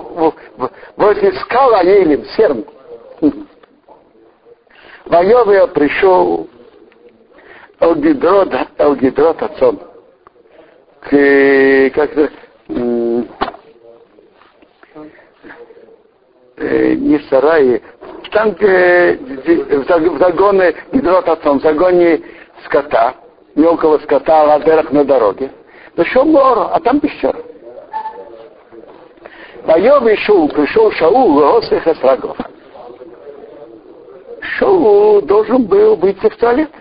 возле 0.96 1.34
скала 1.39 1.81
Елим, 1.81 2.24
серм. 3.21 3.47
Вайовия 5.05 5.67
пришел 5.67 6.47
Элгидрот, 7.79 8.53
Элгидрот 8.77 9.41
отцом. 9.41 9.79
К, 11.01 11.89
как 11.95 12.11
э, 12.17 12.29
не 16.95 17.19
сараи, 17.29 17.81
там, 18.31 18.51
где 18.51 19.17
в 19.17 20.19
загоне 20.19 20.75
Гидрот 20.93 21.27
отцом, 21.27 21.59
в 21.59 21.63
загоне 21.63 22.21
скота, 22.65 23.15
мелкого 23.55 23.97
скота, 23.99 24.43
ладерах 24.43 24.91
на 24.91 25.03
дороге. 25.03 25.51
Нашел 25.95 26.27
Лору, 26.27 26.69
а 26.71 26.79
там 26.79 26.99
пещера. 26.99 27.39
Воем 29.63 30.07
и 30.07 30.15
Шул, 30.17 30.49
пришел 30.49 30.91
Шаул, 30.91 31.33
Госих 31.33 31.85
Эсрагов. 31.87 32.37
Шаул 34.41 35.21
должен 35.21 35.65
был 35.65 35.95
выйти 35.95 36.27
в 36.27 36.36
туалет. 36.36 36.71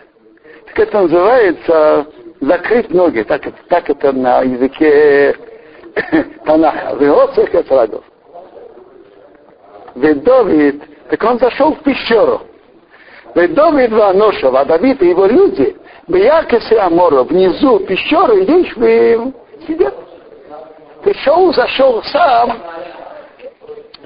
Так 0.66 0.78
это 0.78 1.02
называется 1.02 2.06
закрыть 2.40 2.90
ноги. 2.90 3.22
Так, 3.22 3.42
так 3.68 3.90
это 3.90 4.12
на 4.12 4.42
языке 4.42 5.36
Танаха. 6.44 6.96
Госих 6.96 7.54
Эсрагов. 7.54 8.04
Ведь 9.94 10.22
Давид, 10.22 10.82
так 11.10 11.22
он 11.24 11.38
зашел 11.38 11.74
в 11.74 11.82
пещеру. 11.82 12.42
Ведь 13.34 13.54
Давид 13.54 13.92
Ваношев, 13.92 14.54
а 14.54 14.64
Давид 14.64 15.02
и 15.02 15.08
его 15.08 15.26
люди, 15.26 15.76
Бьякесы 16.08 16.74
Амора, 16.74 17.22
внизу 17.24 17.80
пещеры, 17.80 18.40
Ешвим, 18.40 19.34
сидят. 19.66 19.94
Пришел, 21.02 21.52
зашел 21.52 22.02
сам, 22.04 22.58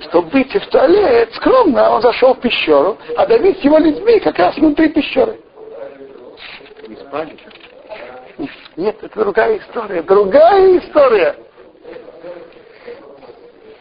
чтобы 0.00 0.28
выйти 0.30 0.58
в 0.58 0.66
туалет, 0.66 1.32
скромно, 1.34 1.90
он 1.90 2.02
зашел 2.02 2.34
в 2.34 2.40
пещеру, 2.40 2.98
а 3.16 3.26
Давид 3.26 3.58
с 3.58 3.62
его 3.62 3.78
людьми 3.78 4.18
как 4.20 4.38
раз 4.38 4.56
внутри 4.56 4.88
пещеры. 4.88 5.38
Не 6.88 6.96
спали? 6.96 7.36
Нет, 8.76 8.96
это 9.02 9.20
другая 9.20 9.58
история, 9.58 10.02
другая 10.02 10.78
история. 10.78 11.36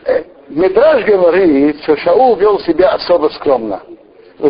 Э, 0.05 0.24
Медраж 0.50 1.03
говорит, 1.05 1.82
что 1.84 1.98
Шаул 1.98 2.36
вел 2.36 2.60
себя 2.60 2.91
особо 2.91 3.29
скромно. 3.29 3.82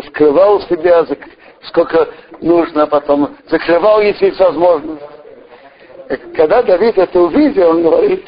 Скрывал 0.08 0.60
себя, 0.62 1.06
сколько 1.62 2.08
нужно, 2.40 2.86
потом 2.86 3.36
закрывал, 3.48 4.00
если 4.00 4.26
есть 4.26 4.40
возможность. 4.40 5.02
Когда 6.36 6.62
Давид 6.62 6.98
это 6.98 7.20
увидел, 7.20 7.70
он 7.70 7.82
говорит, 7.82 8.24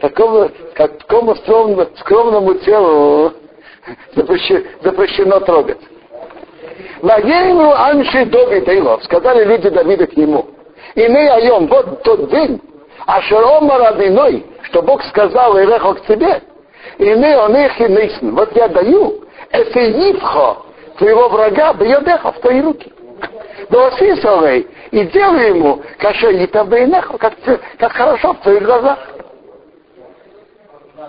такому, 0.00 0.50
как 0.74 0.98
такому 0.98 1.36
скромному, 1.36 1.86
скромному 1.96 2.54
телу 2.54 3.32
запрещено, 4.14 4.60
запрещено 4.82 5.40
трогать. 5.40 5.78
Воейну 7.02 7.72
Анши 7.72 8.24
Доби 8.26 8.60
Тейлов, 8.62 9.04
сказали 9.04 9.44
люди 9.44 9.68
Давида 9.68 10.06
к 10.06 10.16
нему. 10.16 10.46
И 10.94 11.06
мы 11.06 11.28
айом, 11.28 11.66
вот 11.66 12.02
тот 12.02 12.30
день, 12.30 12.60
а 13.06 13.20
Шарома 13.22 13.78
Радиной, 13.78 14.46
что 14.62 14.82
Бог 14.82 15.02
сказал 15.04 15.58
Ирехо 15.58 15.94
к 15.94 16.06
тебе, 16.06 16.42
и 16.98 17.14
мы 17.14 17.36
он 17.36 17.56
их 17.56 17.80
и 17.80 17.84
нейсн. 17.84 18.30
Вот 18.30 18.54
я 18.56 18.68
даю, 18.68 19.24
это 19.50 19.80
Ивхо, 19.80 20.62
твоего 20.98 21.28
врага, 21.28 21.72
бьедеха 21.74 22.32
в 22.32 22.40
твои 22.40 22.60
руки. 22.60 22.92
Доосисовый, 23.70 24.66
и 24.90 25.04
делай 25.04 25.48
ему, 25.48 25.82
кашаита 25.98 26.64
бейнехо, 26.64 27.18
как, 27.18 27.34
как 27.78 27.92
хорошо 27.92 28.32
в 28.34 28.40
твоих 28.40 28.62
глазах. 28.62 28.98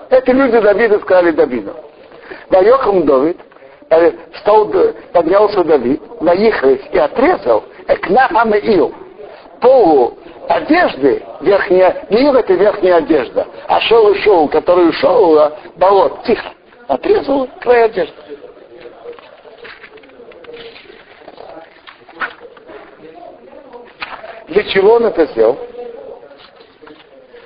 Эти 0.09 0.31
люди 0.31 0.59
Давида 0.59 0.99
сказали 0.99 1.31
Давиду. 1.31 1.73
Вайохам 2.49 3.05
Давид, 3.05 3.37
встал, 4.33 4.71
поднялся 5.13 5.63
Давид, 5.63 6.01
наехались 6.21 6.81
и 6.91 6.97
отрезал 6.97 7.63
Экнахам 7.87 8.53
и 8.55 8.59
Ил. 8.75 8.93
Полу 9.61 10.17
одежды, 10.47 11.23
верхняя, 11.41 12.05
Ил 12.09 12.35
это 12.35 12.53
верхняя 12.53 12.97
одежда, 12.97 13.45
а 13.67 13.79
шел 13.81 14.11
и 14.11 14.19
шел, 14.19 14.47
который 14.47 14.89
ушел, 14.89 15.37
а 15.37 15.53
болот, 15.75 16.23
тихо, 16.23 16.49
отрезал 16.87 17.47
край 17.61 17.85
одежды. 17.85 18.13
Для 24.49 24.63
чего 24.63 24.93
он 24.93 25.05
это 25.05 25.25
сделал? 25.27 25.57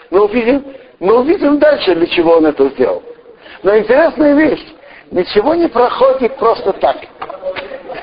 Мы 0.10 0.24
увидим, 0.24 0.66
мы 1.00 1.20
увидим 1.20 1.60
дальше, 1.60 1.96
для 1.96 2.08
чего 2.08 2.38
он 2.38 2.46
это 2.46 2.70
сделал. 2.70 3.04
Но 3.62 3.78
интересная 3.78 4.36
вещь. 4.36 4.66
Ничего 5.12 5.54
не 5.56 5.68
проходит 5.68 6.36
просто 6.38 6.74
так. 6.74 6.98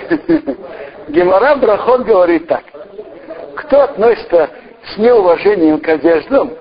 Гемора 1.09 1.57
Брахот 1.57 2.02
говорит 2.02 2.47
так. 2.47 2.64
Кто 3.57 3.83
относится 3.83 4.50
с 4.92 4.99
неуважением 4.99 5.80
к 5.80 5.88
одеждам, 5.88 6.52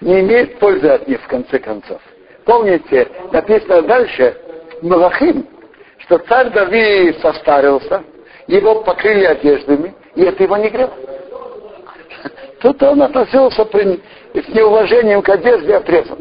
не 0.00 0.20
имеет 0.20 0.58
пользы 0.58 0.88
от 0.88 1.06
них 1.06 1.20
в 1.22 1.26
конце 1.26 1.58
концов. 1.58 2.00
Помните, 2.44 3.08
написано 3.32 3.82
дальше, 3.82 4.36
Малахим, 4.82 5.46
что 5.98 6.18
царь 6.18 6.50
Давид 6.50 7.18
состарился, 7.20 8.02
его 8.46 8.82
покрыли 8.82 9.24
одеждами, 9.24 9.94
и 10.14 10.22
это 10.22 10.42
его 10.42 10.56
не 10.56 10.68
грело. 10.68 10.92
Тут 12.64 12.82
он 12.82 13.02
относился 13.02 13.62
при, 13.66 14.00
с 14.32 14.48
неуважением 14.48 15.20
к 15.20 15.28
одежде 15.28 15.76
отрезан. 15.76 16.16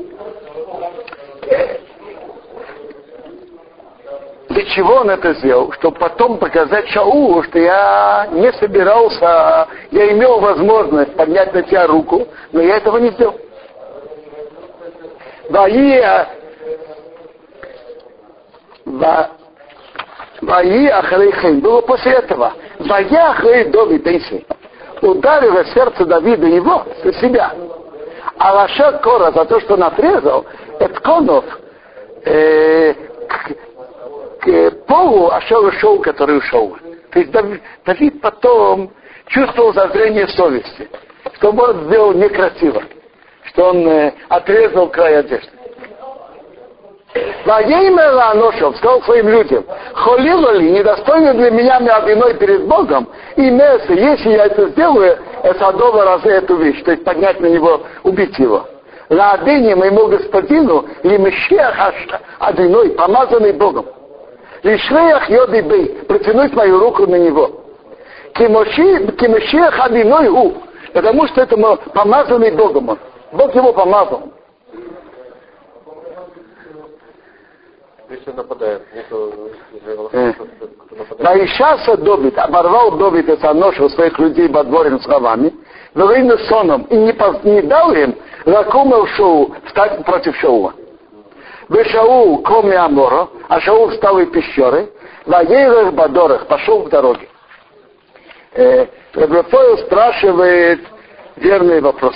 Для 4.50 4.66
чего 4.66 4.96
он 4.96 5.10
это 5.10 5.36
сделал? 5.36 5.72
Чтобы 5.72 5.98
потом 5.98 6.38
показать 6.40 6.90
Шаулу, 6.90 7.44
что 7.44 7.60
я 7.60 8.28
не 8.34 8.52
собирался, 8.52 9.70
я 9.92 10.12
имел 10.12 10.42
возможность 10.42 11.16
поднять 11.16 11.54
на 11.54 11.64
тебя 11.64 11.88
руку, 11.88 12.28
но 12.52 12.62
я 12.62 12.76
этого 12.76 12.98
не 12.98 13.12
сделал. 13.12 13.40
Ваия 15.50 16.28
Ваи 20.42 20.88
Ахарейхейм. 20.88 21.62
Было 21.62 21.80
после 21.80 22.12
этого. 22.12 22.52
Вая 22.80 23.30
Ахарей 23.30 23.70
Дови 23.70 23.98
Дейси. 24.00 24.46
Ударило 25.04 25.66
сердце 25.66 26.06
Давида 26.06 26.48
его, 26.48 26.86
себя. 27.20 27.52
А 28.38 28.54
Лаша 28.54 28.94
Кора 29.00 29.34
за 29.34 29.44
то, 29.44 29.60
что 29.60 29.74
он 29.74 29.84
отрезал, 29.84 30.46
Этконов 30.80 31.44
э, 32.24 32.94
к, 33.28 33.52
к 34.40 34.72
полу 34.88 35.30
Ашел 35.30 35.70
шел, 35.74 36.00
который 36.00 36.38
ушел. 36.38 36.78
То 37.12 37.20
есть 37.20 37.32
Давид, 37.32 37.62
Давид 37.86 38.22
потом 38.22 38.92
чувствовал 39.28 39.74
зазрение 39.74 40.28
совести, 40.30 40.90
что 41.34 41.52
он 41.52 41.84
сделал 41.86 42.14
некрасиво, 42.14 42.82
что 43.50 43.72
он 43.72 43.86
э, 43.86 44.14
отрезал 44.30 44.88
край 44.90 45.20
одежды. 45.20 45.52
Ваеймела 47.46 48.32
Аношев 48.32 48.76
сказал 48.78 49.02
своим 49.04 49.30
людям, 49.30 49.64
холило 49.94 50.52
ли, 50.56 50.72
недостойно 50.72 51.34
для 51.34 51.52
меня 51.52 51.78
одиной 51.78 52.34
перед 52.36 52.66
Богом, 52.68 53.08
и 53.36 53.52
Месса, 53.52 53.94
если 53.94 54.32
я 54.32 54.46
это 54.46 54.70
сделаю, 54.70 55.18
это 55.44 55.68
адова 55.68 56.06
разы 56.06 56.30
эту 56.30 56.56
вещь, 56.56 56.82
то 56.84 56.92
есть 56.92 57.04
поднять 57.04 57.40
на 57.40 57.48
него, 57.48 57.82
убить 58.04 58.38
его. 58.40 58.66
Ладыне 59.10 59.76
моему 59.76 60.08
господину, 60.08 60.86
ли 61.04 61.18
Мещех 61.18 61.76
одиной, 62.40 62.92
помазанный 62.92 63.54
Богом. 63.54 63.86
Лишреях 64.64 65.30
йоды 65.30 65.62
бей, 65.62 65.88
протянуть 66.08 66.54
мою 66.54 66.80
руку 66.80 67.06
на 67.06 67.16
него. 67.16 67.52
Кимощех 68.34 69.86
одиной 69.86 70.30
у, 70.30 70.54
потому 70.94 71.28
что 71.28 71.42
это 71.42 71.58
помазанный 71.94 72.52
Богом 72.52 72.90
он. 72.90 73.00
Бог 73.34 73.54
его 73.54 73.72
помазал. 73.74 74.32
Если 78.14 78.32
нападает, 78.32 78.84
нету... 78.94 79.50
Наишаса 81.18 81.98
Добит, 81.98 82.38
оборвал 82.38 82.92
Добит 82.92 83.28
это 83.28 83.54
нож 83.54 83.80
у 83.80 83.90
своих 83.90 84.20
людей 84.20 84.48
дворем 84.50 85.00
словами, 85.02 85.52
Велину 85.96 86.38
соном, 86.50 86.84
и 86.84 86.96
не, 86.96 87.52
не 87.52 87.62
дал 87.64 87.92
им 87.94 88.16
Ракумел 88.46 89.08
Шоу 89.08 89.56
встать 89.66 90.06
против 90.06 90.36
Шоула. 90.38 90.74
Вы 91.70 91.84
Шаул, 91.86 92.44
кроме 92.44 92.78
Амора, 92.78 93.30
а 93.50 93.60
Шаул 93.60 93.90
встал 93.90 94.20
из 94.20 94.30
пещеры, 94.30 94.92
на 95.26 95.42
Ейрах 95.42 95.94
Бадорах, 95.94 96.46
пошел 96.46 96.84
в 96.84 96.90
дороге. 96.90 97.28
Э, 98.52 98.86
Рабрафоил 99.14 99.80
спрашивает 99.80 100.82
верный 101.38 101.82
вопрос. 101.82 102.16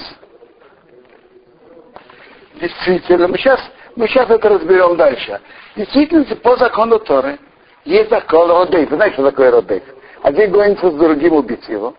Действительно, 2.62 3.30
мы 3.30 3.38
сейчас, 3.38 3.60
мы 3.98 4.08
сейчас 4.08 4.30
это 4.30 4.48
разберем 4.48 4.96
дальше. 4.96 5.42
Действительно, 5.76 6.24
по 6.38 6.56
закону 6.56 7.00
Торы 7.00 7.40
есть 7.84 8.10
закон 8.12 8.50
Родейф. 8.50 8.92
Вы 8.92 8.96
знаете, 8.96 9.16
что 9.16 9.24
такое 9.24 9.52
Родейф? 9.52 9.84
Один 10.22 10.52
гонится 10.52 10.92
с 10.92 10.94
другим 10.94 11.34
убить 11.34 11.68
его. 11.68 11.96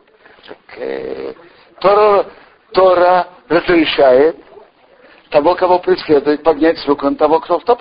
Так, 0.47 1.37
Тора, 1.81 2.27
Тора 2.73 3.27
разрешает 3.49 4.37
того, 5.31 5.57
кого 5.57 5.81
преследует, 5.81 6.43
поднять 6.45 6.79
руку 6.87 7.05
на 7.05 7.17
того, 7.17 7.41
кто, 7.41 7.59
кто, 7.59 7.81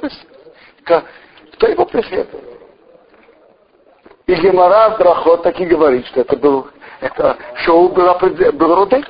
кто 1.53 1.67
его 1.67 1.85
преследует. 1.85 2.43
И 4.25 4.33
Гемора 4.33 4.97
Брахот 4.97 5.43
так 5.43 5.59
и 5.59 5.65
говорит, 5.65 6.07
что 6.07 6.21
это 6.21 6.35
был, 6.35 6.67
это 7.01 7.37
шоу 7.57 7.89
было, 7.89 8.17
был 8.17 8.75
Родейф. 8.75 9.05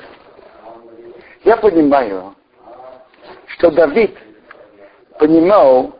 Я 1.44 1.56
понимаю, 1.56 2.34
что 3.46 3.70
Давид 3.70 4.14
понимал, 5.18 5.92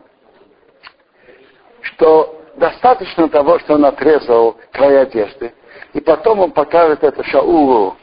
что 1.81 2.41
достаточно 2.55 3.29
того, 3.29 3.59
что 3.59 3.75
он 3.75 3.85
отрезал 3.85 4.57
край 4.71 5.01
одежды, 5.01 5.53
и 5.93 6.01
потом 6.01 6.39
он 6.39 6.51
покажет 6.51 7.03
это 7.03 7.23
Шаулу, 7.23 7.95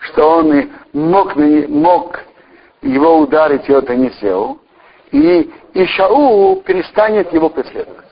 что 0.00 0.38
он 0.38 0.70
мог, 0.92 1.36
мог 1.36 2.20
его 2.82 3.18
ударить, 3.18 3.68
и 3.68 3.72
это 3.72 3.94
не 3.94 4.10
сделал, 4.10 4.58
и, 5.12 5.50
и 5.74 5.86
Шаул 5.86 6.62
перестанет 6.62 7.32
его 7.32 7.48
преследовать. 7.48 8.06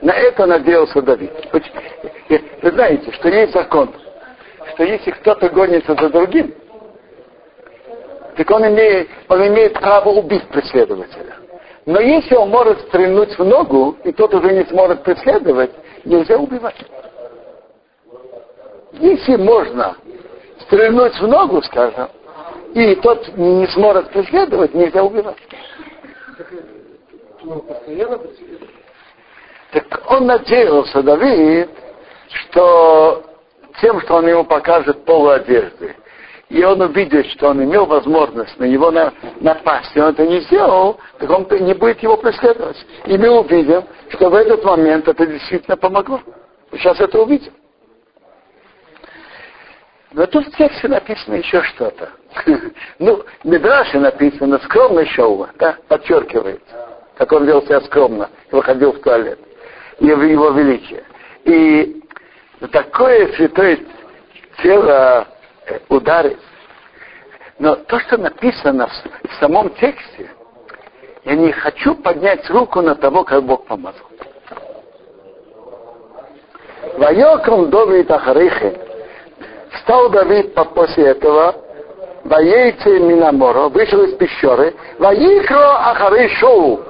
На 0.00 0.12
это 0.12 0.46
надеялся 0.46 1.00
Давид. 1.00 1.32
Вы 2.62 2.70
знаете, 2.72 3.10
что 3.12 3.28
есть 3.28 3.52
закон, 3.52 3.90
что 4.74 4.84
если 4.84 5.10
кто-то 5.12 5.48
гонится 5.48 5.94
за 5.94 6.08
другим, 6.10 6.54
так 8.36 8.50
он 8.50 8.66
имеет, 8.66 9.08
он 9.28 9.46
имеет 9.46 9.74
право 9.74 10.08
убить 10.10 10.46
преследователя. 10.48 11.36
Но 11.86 12.00
если 12.00 12.34
он 12.34 12.48
может 12.48 12.80
стрельнуть 12.88 13.38
в 13.38 13.44
ногу, 13.44 13.96
и 14.04 14.12
тот 14.12 14.32
уже 14.34 14.52
не 14.52 14.64
сможет 14.64 15.02
преследовать, 15.02 15.70
нельзя 16.04 16.38
убивать. 16.38 16.76
Если 18.92 19.36
можно 19.36 19.96
стрельнуть 20.60 21.14
в 21.20 21.26
ногу, 21.26 21.60
скажем, 21.62 22.08
и 22.72 22.94
тот 22.96 23.36
не 23.36 23.66
сможет 23.68 24.10
преследовать, 24.10 24.72
нельзя 24.72 25.02
убивать. 25.04 25.36
Так 29.72 30.10
он 30.10 30.26
надеялся, 30.26 31.02
Давид, 31.02 31.68
что 32.28 33.22
тем, 33.80 34.00
что 34.00 34.14
он 34.14 34.28
ему 34.28 34.44
покажет 34.44 35.04
полу 35.04 35.28
одежды, 35.28 35.94
и 36.54 36.62
он 36.62 36.80
увидит, 36.80 37.26
что 37.32 37.48
он 37.48 37.64
имел 37.64 37.84
возможность 37.84 38.56
на 38.60 38.64
него 38.64 38.92
на, 38.92 39.12
напасть, 39.40 39.90
и 39.96 40.00
он 40.00 40.10
это 40.10 40.24
не 40.24 40.38
сделал, 40.42 41.00
так 41.18 41.28
он 41.28 41.48
не 41.50 41.74
будет 41.74 42.00
его 42.00 42.16
преследовать. 42.16 42.76
И 43.06 43.18
мы 43.18 43.28
увидим, 43.28 43.82
что 44.10 44.30
в 44.30 44.34
этот 44.36 44.62
момент 44.62 45.08
это 45.08 45.26
действительно 45.26 45.76
помогло. 45.76 46.20
Сейчас 46.70 47.00
это 47.00 47.20
увидим. 47.20 47.52
Но 50.12 50.26
тут 50.26 50.46
в 50.46 50.56
тексте 50.56 50.86
написано 50.86 51.34
еще 51.34 51.60
что-то. 51.64 52.10
Ну, 53.00 53.24
Медраше 53.42 53.98
написано 53.98 54.60
скромный 54.60 55.06
шоу, 55.06 55.48
да, 55.58 55.76
подчеркивается, 55.88 56.88
как 57.16 57.32
он 57.32 57.46
вел 57.46 57.62
себя 57.62 57.80
скромно 57.80 58.30
и 58.52 58.54
выходил 58.54 58.92
в 58.92 59.00
туалет. 59.00 59.40
И 59.98 60.08
в 60.08 60.22
его 60.22 60.50
величие. 60.50 61.02
И 61.46 62.00
такое 62.70 63.32
святое 63.32 63.80
тело 64.62 65.26
ударит. 65.88 66.38
Но 67.58 67.76
то, 67.76 68.00
что 68.00 68.18
написано 68.18 68.88
в 68.88 69.34
самом 69.40 69.70
тексте, 69.70 70.30
я 71.24 71.34
не 71.34 71.52
хочу 71.52 71.94
поднять 71.94 72.48
руку 72.50 72.80
на 72.80 72.94
того, 72.94 73.24
как 73.24 73.42
Бог 73.44 73.66
помазал. 73.66 74.06
Вайоком 76.98 77.70
Давид 77.70 78.10
Ахарихе. 78.10 78.80
Встал 79.72 80.08
Давид 80.10 80.54
после 80.74 81.08
этого, 81.08 81.54
Воейте 82.24 83.00
Минаморо, 83.00 83.68
вышел 83.68 84.02
из 84.02 84.14
пещеры, 84.14 84.74
Ваикро 84.98 85.90
Ахары 85.90 86.28
Шоу, 86.30 86.80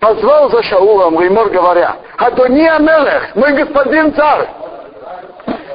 позвал 0.00 0.50
за 0.50 0.62
Шаулом, 0.64 1.20
Римор 1.20 1.50
говоря, 1.50 1.96
Адони 2.18 2.66
Амелех, 2.66 3.36
мой 3.36 3.52
господин 3.52 4.12
царь. 4.14 4.48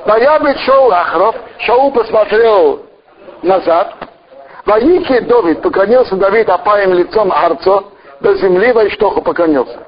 Воябит 0.05 0.57
Шоу 0.59 0.89
Ахров, 0.91 1.35
Шаул 1.59 1.91
посмотрел 1.91 2.81
назад, 3.43 3.93
Ваики 4.65 5.19
Давид, 5.19 5.61
поклонился 5.61 6.15
Давид 6.15 6.49
опаем 6.49 6.93
лицом 6.93 7.31
Арцо, 7.31 7.91
до 8.19 8.35
земли 8.35 8.71
Вайштоху 8.71 9.21
поклонился. 9.21 9.79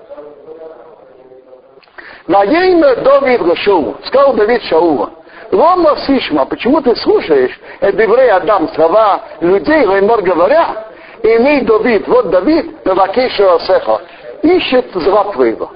Имя 2.27 2.95
Давид 2.97 3.41
Гашоу, 3.41 3.97
сказал 4.05 4.33
Давид 4.33 4.61
Шаула, 4.63 5.11
Лома 5.51 5.97
Сишма, 6.05 6.45
почему 6.45 6.81
ты 6.81 6.95
слушаешь 6.95 7.59
Эдеврей 7.81 8.31
Адам, 8.31 8.69
слова 8.73 9.21
людей, 9.41 9.85
Ваймор 9.85 10.21
говоря, 10.21 10.85
имей 11.21 11.61
Давид, 11.61 12.07
вот 12.07 12.29
Давид, 12.29 12.85
Навакешу 12.85 13.55
Асеха, 13.55 14.01
ищет 14.41 14.91
зла 14.93 15.25
твоего. 15.31 15.71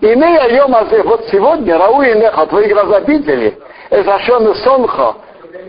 Имей 0.00 0.38
Айом 0.38 0.74
Азе, 0.74 1.02
вот 1.02 1.24
сегодня, 1.30 1.78
Рау 1.78 2.02
и 2.02 2.14
Неха, 2.14 2.46
твои 2.46 2.68
глаза 2.68 3.00
видели, 3.00 3.58
Эзашон 3.90 4.54
Сонха, 4.56 5.14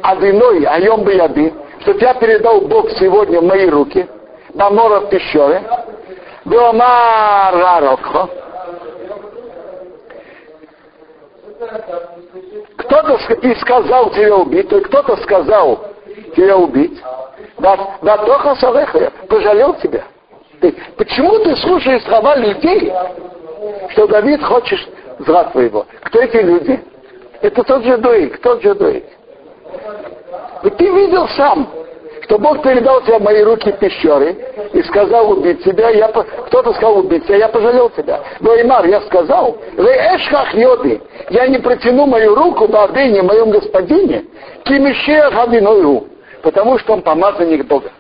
Адиной, 0.02 0.66
Айом 0.66 1.04
Бияди, 1.04 1.54
что 1.82 1.94
тебя 1.94 2.14
передал 2.16 2.62
Бог 2.62 2.90
сегодня 2.92 3.40
в 3.40 3.44
мои 3.44 3.70
руки, 3.70 4.08
на 4.54 4.70
море 4.70 5.02
в 5.02 5.10
пещере, 5.10 5.64
Веомар 6.46 7.56
Рарокхо, 7.56 8.30
кто-то 12.78 13.34
и 13.42 13.56
сказал 13.56 14.12
тебя 14.12 14.36
убить, 14.36 14.70
то 14.70 14.82
кто-то 14.82 15.18
сказал 15.18 15.86
тебя 16.36 16.58
убить. 16.58 17.02
Да, 17.60 17.78
да, 18.02 18.18
тоха 18.18 18.56
салеха, 18.56 19.12
пожалел 19.30 19.74
тебя. 19.76 20.04
Ты, 20.62 20.76
почему 20.98 21.40
ты 21.40 21.56
слушаешь 21.58 22.04
слова 22.04 22.36
людей, 22.36 22.92
что 23.90 24.08
Давид 24.08 24.44
хочет 24.44 24.80
зла 25.20 25.46
твоего? 25.46 25.86
Кто 26.04 26.20
эти 26.22 26.38
люди? 26.38 26.80
Это 27.42 27.64
тот 27.64 27.84
же 27.84 27.98
Дуик, 27.98 28.40
тот 28.42 28.62
же 28.62 28.74
Дуик. 28.76 29.06
И 30.64 30.70
ты 30.70 30.90
видел 30.90 31.28
сам, 31.30 31.68
что 32.24 32.40
Бог 32.40 32.64
передал 32.64 33.02
тебя 33.02 33.20
в 33.20 33.22
мои 33.22 33.44
руки 33.44 33.72
пещеры 33.74 34.36
и 34.74 34.82
сказал 34.84 35.32
убить 35.32 35.64
тебя, 35.64 35.90
я, 35.90 36.08
кто-то 36.08 36.74
сказал 36.74 37.00
убить 37.00 37.26
тебя, 37.26 37.38
я 37.38 37.48
пожалел 37.50 37.90
тебя. 37.92 38.20
Но 38.40 38.60
Имар, 38.60 38.86
я 38.86 39.02
сказал, 39.02 39.58
эшхах 39.78 40.54
йоды, 40.56 41.02
я 41.30 41.48
не 41.48 41.60
протяну 41.60 42.08
мою 42.08 42.36
руку 42.36 42.68
на 42.68 42.86
Адыне, 42.86 43.22
моем 43.22 43.52
господине, 43.52 44.26
кимище 44.64 45.30
хабиною, 45.32 46.08
потому 46.42 46.80
что 46.80 46.94
он 46.94 47.02
помазанник 47.04 47.66
Бога. 47.68 47.92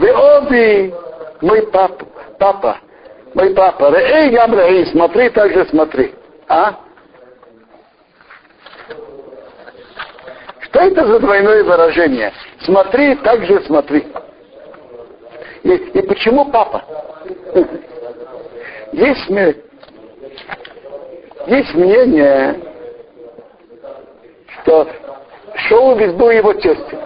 Вы 0.00 0.14
обе, 0.14 0.94
мой 1.42 1.66
папа, 1.66 2.06
папа, 2.38 2.78
мой 3.34 3.54
папа, 3.54 3.94
эй, 3.94 4.30
Гамрей, 4.30 4.86
смотри, 4.86 5.28
так 5.28 5.52
же 5.52 5.66
смотри. 5.66 6.14
А? 6.48 6.74
Что 10.60 10.80
это 10.80 11.06
за 11.06 11.20
двойное 11.20 11.62
выражение? 11.64 12.32
Смотри, 12.62 13.14
так 13.16 13.44
же 13.44 13.62
смотри. 13.64 14.06
И, 15.64 15.68
и 15.68 16.02
почему 16.08 16.46
папа? 16.46 16.82
Есть, 18.92 19.28
есть 21.46 21.74
мнение, 21.74 22.58
что 24.62 24.88
Шоу 25.68 25.94
был 25.94 26.30
его 26.30 26.54
тестем. 26.54 27.00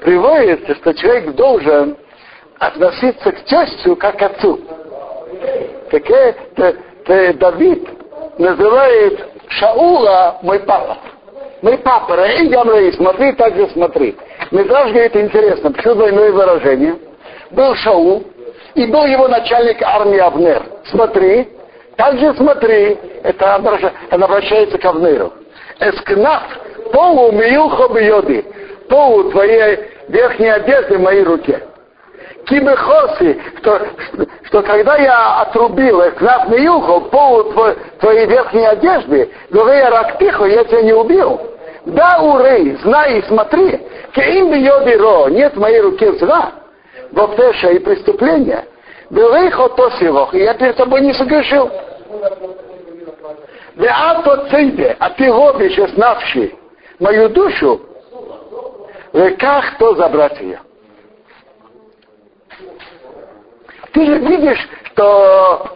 Приводится, 0.00 0.74
что 0.76 0.94
человек 0.94 1.34
должен 1.34 1.96
относиться 2.58 3.32
к 3.32 3.40
тестю 3.44 3.96
как 3.96 4.18
к 4.18 4.22
отцу. 4.22 4.60
Так 5.90 6.08
это, 6.08 6.76
это 7.06 7.38
Давид 7.38 7.88
называет 8.38 9.26
Шаула 9.48 10.38
мой 10.42 10.60
папа. 10.60 10.98
Мой 11.62 11.76
папа, 11.78 12.16
Раэль 12.16 12.48
Гамраи, 12.48 12.90
смотри, 12.92 13.32
так 13.32 13.54
же 13.54 13.68
смотри. 13.68 14.16
Мидраж 14.50 14.92
говорит, 14.92 15.14
интересно, 15.16 15.70
почему 15.70 15.94
двойное 15.96 16.32
выражение? 16.32 16.96
Был 17.50 17.74
Шаул, 17.74 18.24
и 18.74 18.86
был 18.86 19.04
его 19.04 19.28
начальник 19.28 19.82
армии 19.82 20.18
Авнер. 20.18 20.62
Смотри, 20.86 21.48
так 21.96 22.18
же 22.18 22.34
смотри, 22.34 22.98
это 23.22 23.56
обращается 24.10 24.78
к 24.78 24.84
Авнеру. 24.86 25.34
Эскнаф, 25.80 26.42
полу 26.92 27.32
миюхо 27.32 27.88
бьоди, 27.88 28.44
полу 28.90 29.30
твоей 29.30 29.78
верхней 30.08 30.50
одежды 30.50 30.98
в 30.98 31.00
моей 31.00 31.22
руке. 31.22 31.62
Кибехоси, 32.46 33.40
что, 33.58 33.86
что 34.44 34.62
когда 34.62 34.96
я 34.96 35.42
отрубил 35.42 36.00
эскнаф 36.00 36.48
миюхо, 36.48 37.00
полу 37.08 37.54
твоей 38.00 38.26
верхней 38.26 38.66
одежды, 38.66 39.30
говоря 39.50 39.90
рактихо, 39.90 40.44
я 40.44 40.64
тебя 40.64 40.82
не 40.82 40.92
убил. 40.92 41.40
Да, 41.86 42.18
урей, 42.20 42.76
знай 42.82 43.20
и 43.20 43.22
смотри, 43.22 43.80
кеим 44.12 44.50
бьоди 44.50 44.96
ро, 44.96 45.28
нет 45.28 45.54
в 45.54 45.60
моей 45.60 45.80
руке 45.80 46.12
зла, 46.14 46.52
воптеша 47.12 47.70
и 47.70 47.78
преступления, 47.78 48.66
Белейхо 49.08 49.68
тосилох, 49.70 50.34
и 50.34 50.40
я 50.40 50.54
перед 50.54 50.76
тобой 50.76 51.00
не 51.00 51.14
согрешил. 51.14 51.70
Веато 53.76 54.48
цейде, 54.50 54.96
а 54.98 55.10
ты 55.10 55.32
лобишь, 55.32 55.76
знавший 55.94 56.54
мою 56.98 57.28
душу, 57.30 57.80
как 59.38 59.74
кто 59.74 59.94
забрать 59.94 60.40
ее? 60.40 60.60
Ты 63.92 64.06
же 64.06 64.18
видишь, 64.18 64.68
что 64.84 65.66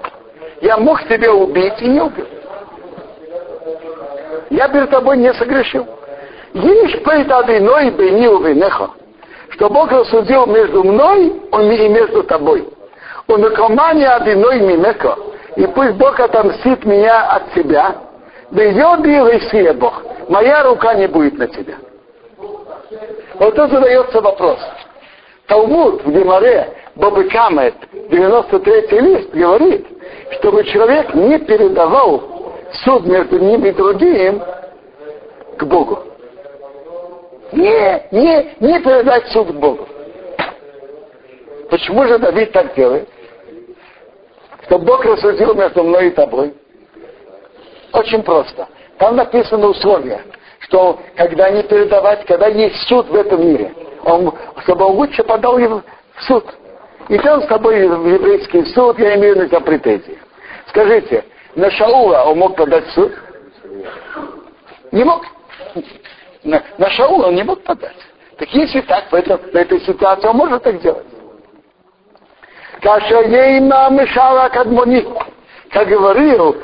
я 0.61 0.77
мог 0.79 1.03
тебя 1.09 1.33
убить 1.33 1.81
и 1.81 1.89
не 1.89 2.01
убил. 2.01 2.27
Я 4.51 4.69
перед 4.69 4.91
тобой 4.91 5.17
не 5.17 5.33
согрешил. 5.35 5.87
Есть 6.53 7.03
поэтады 7.03 7.59
ной 7.61 7.91
бы 7.91 8.11
не 8.11 8.29
увенеха, 8.29 8.91
что 9.51 9.69
Бог 9.69 9.91
рассудил 9.91 10.47
между 10.47 10.85
мной 10.85 11.27
и 11.27 11.89
между 11.89 12.23
тобой. 12.23 12.69
У 13.27 13.37
накомания 13.37 14.15
одиной 14.15 14.61
мимеко, 14.61 15.17
и 15.57 15.67
пусть 15.67 15.95
Бог 15.95 16.21
отомстит 16.21 16.85
меня 16.85 17.31
от 17.31 17.53
тебя, 17.55 17.97
да 18.51 18.63
йоби 18.63 19.73
Бог, 19.73 20.03
моя 20.29 20.63
рука 20.63 20.95
не 20.95 21.09
будет 21.09 21.37
на 21.39 21.49
тебя. 21.49 21.75
Вот 23.35 23.55
тут 23.55 23.71
задается 23.71 24.21
вопрос. 24.21 24.59
Талмуд 25.47 26.03
в 26.05 26.11
Геморе, 26.11 26.73
Бобы 26.95 27.25
Камет, 27.25 27.75
93 27.93 29.01
лист, 29.01 29.31
говорит, 29.31 29.87
чтобы 30.39 30.65
человек 30.65 31.15
не 31.15 31.39
передавал 31.39 32.23
суд 32.85 33.07
между 33.07 33.39
ним 33.39 33.65
и 33.65 33.73
другим 33.73 34.43
к 35.59 35.65
Богу. 35.65 35.99
Не, 37.53 38.07
не, 38.11 38.55
не 38.61 38.81
передать 38.81 39.27
суд 39.29 39.55
Богу. 39.55 39.87
Почему 41.71 42.07
же 42.07 42.19
Давид 42.19 42.53
так 42.53 42.75
делает? 42.75 43.09
Что 44.65 44.79
Бог 44.79 45.05
рассудил 45.05 45.55
между 45.55 45.85
мной 45.85 46.09
и 46.09 46.11
тобой? 46.11 46.55
Очень 47.93 48.23
просто. 48.23 48.69
Там 48.99 49.17
написано 49.17 49.69
условие, 49.69 50.23
что 50.65 51.01
когда 51.17 51.51
не 51.51 51.63
передавать, 51.63 52.25
когда 52.27 52.49
есть 52.49 52.77
суд 52.89 53.09
в 53.09 53.15
этом 53.15 53.47
мире, 53.47 53.73
он, 54.05 54.35
чтобы 54.63 54.85
он 54.85 54.97
лучше 54.97 55.23
подал 55.23 55.59
его 55.59 55.83
в 56.17 56.23
суд. 56.25 56.45
Идем 57.09 57.43
с 57.43 57.47
тобой 57.47 57.87
в 57.87 58.07
еврейский 58.07 58.65
суд, 58.67 58.99
я 58.99 59.17
имею 59.17 59.37
на 59.37 59.47
тебя 59.47 59.61
претензии. 59.61 60.19
Скажите, 60.69 61.25
на 61.55 61.71
Шаула 61.71 62.25
он 62.25 62.39
мог 62.39 62.57
подать 62.57 62.87
в 62.87 62.93
суд? 62.93 63.13
Не 64.93 65.05
мог. 65.05 65.23
На, 66.43 66.63
на 66.79 66.91
Шаула 66.91 67.29
он 67.29 67.35
не 67.35 67.43
мог 67.43 67.63
подать. 67.63 67.97
Так 68.39 68.49
если 68.51 68.81
так, 68.83 69.11
в, 69.11 69.15
этом, 69.15 69.39
в 69.39 69.55
этой 69.55 69.81
ситуации 69.81 70.29
он 70.29 70.37
может 70.37 70.63
так 70.63 70.81
делать. 70.81 71.07
Каша 72.81 73.23
ейма 73.23 73.89
мешала 73.91 74.49
кадмони. 74.49 75.07
Как 75.71 75.89
говорил 75.89 76.57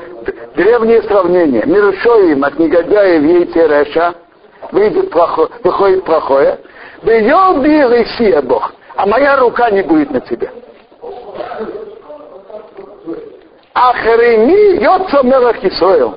древнее 0.54 1.02
сравнение. 1.02 1.62
Миршоим 1.66 2.44
от 2.44 2.59
негодяев 2.59 3.22
ей 3.22 3.46
тереша, 3.46 4.14
выйдет 4.72 5.11
плохо, 5.11 5.48
выходит 5.62 6.04
плохое. 6.04 6.59
Бьет 7.02 8.09
сия 8.18 8.42
Бог, 8.42 8.72
а 8.96 9.06
моя 9.06 9.37
рука 9.37 9.70
не 9.70 9.83
будет 9.83 10.11
на 10.11 10.20
тебе. 10.20 10.50
Ахареми 13.74 14.83
йоцо 14.83 15.22
мелах 15.22 15.64
Исраил. 15.64 16.14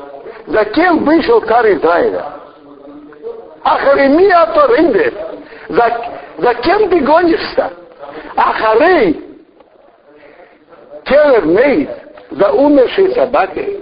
За 0.48 0.66
кем 0.66 1.06
вышел 1.06 1.40
царь 1.42 1.78
Израиля? 1.78 2.26
Ахареми 3.64 4.30
аторинде. 4.30 5.14
За, 5.70 6.02
за 6.40 6.54
кем 6.56 6.90
ты 6.90 7.00
гонишься? 7.00 7.72
Ахарей. 8.36 9.24
Келев 11.06 11.46
мейд. 11.46 11.90
За 12.32 12.52
умершей 12.52 13.14
собакой. 13.14 13.80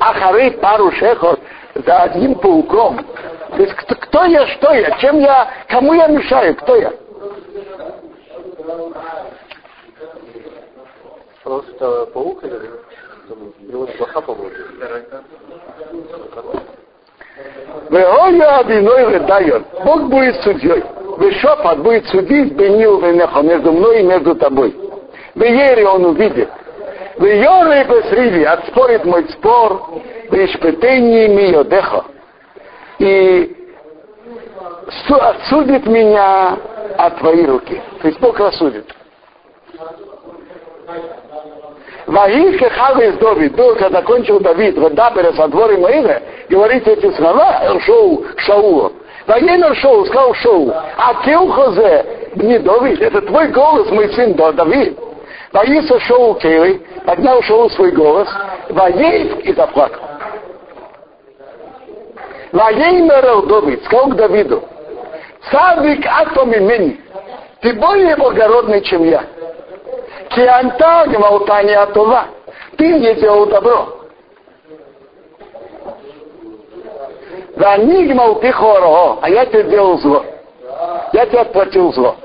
Ахарей 0.00 0.52
пару 0.52 0.90
шехот. 0.92 1.40
За 1.74 2.02
одним 2.02 2.36
пауком. 2.36 3.04
То 3.50 3.62
есть 3.62 3.74
кто, 3.74 3.94
кто 3.94 4.24
я, 4.24 4.46
что 4.46 4.72
я, 4.72 4.92
чем 4.98 5.20
я, 5.20 5.48
кому 5.68 5.92
я 5.94 6.06
мешаю, 6.06 6.56
кто 6.56 6.76
я? 6.76 6.92
Просто 11.44 12.06
паук 12.06 12.42
или 12.44 12.70
его 13.68 13.86
плоха 13.86 14.20
дает. 19.26 19.62
Бог 19.84 20.08
будет 20.08 20.36
судьей. 20.42 20.82
Вешопат 21.18 21.80
будет 21.80 22.06
судить 22.06 22.52
Бенил 22.54 23.00
Венеха 23.00 23.42
между 23.42 23.72
мной 23.72 24.00
и 24.00 24.02
между 24.02 24.34
тобой. 24.34 24.74
В 25.34 25.42
Ере 25.42 25.86
он 25.86 26.04
увидит. 26.06 26.48
В 27.18 27.24
Йоре 27.24 27.84
Бесриви 27.84 28.44
отспорит 28.44 29.04
мой 29.04 29.28
спор. 29.30 30.02
В 30.28 30.34
Ишпетении 30.34 31.28
Миодеха. 31.28 32.04
И 32.98 33.56
отсудит 35.08 35.86
меня 35.86 36.58
от 36.98 37.18
твоей 37.18 37.46
руки. 37.46 37.80
То 38.02 38.08
есть 38.08 38.20
Бог 38.20 38.38
рассудит. 38.38 38.84
Ваихе 42.06 42.70
Хавис 42.70 43.16
Давид, 43.18 43.56
был, 43.56 43.74
когда 43.74 44.00
закончил 44.00 44.38
Давид, 44.38 44.78
Вадабера 44.78 45.32
со 45.32 45.48
дворы 45.48 45.76
Маира, 45.78 46.22
говорит 46.48 46.86
эти 46.86 47.10
слова, 47.16 47.80
Шоу, 47.80 48.24
Шаула. 48.36 48.92
Военный 49.26 49.74
Шоу, 49.74 50.06
сказал 50.06 50.34
Шоу, 50.34 50.72
а 50.72 51.14
Кеухозе, 51.24 52.30
не 52.36 52.60
Давид, 52.60 53.02
это 53.02 53.22
твой 53.22 53.48
голос, 53.48 53.90
мой 53.90 54.08
сын 54.10 54.34
Давид. 54.34 54.96
Воиса 55.56 55.98
Шоу 56.00 56.34
Кейли, 56.34 56.82
поднял 57.06 57.40
Шоу 57.42 57.70
свой 57.70 57.90
голос, 57.92 58.28
воеев 58.68 59.38
и 59.38 59.54
заплакал. 59.54 60.02
Воеймерел 62.52 63.46
Давид, 63.46 63.82
сказал 63.84 64.08
к 64.08 64.16
Давиду, 64.16 64.62
Садик 65.50 66.04
атом 66.06 66.52
имени, 66.52 67.00
ты 67.62 67.72
более 67.72 68.16
благородный, 68.16 68.82
чем 68.82 69.04
я. 69.04 69.24
Кианта 70.28 71.06
гмалтани 71.06 71.72
атова. 71.72 72.26
Ты 72.76 72.94
мне 72.94 73.14
делал 73.14 73.46
добро. 73.46 73.88
Ванигмал 77.56 78.40
ты 78.40 78.52
хоро, 78.52 79.18
а 79.22 79.30
я 79.30 79.46
тебе 79.46 79.64
делал 79.64 79.98
зло. 80.00 80.22
Я 81.14 81.24
тебе 81.24 81.40
отплатил 81.40 81.94
зло. 81.94 82.16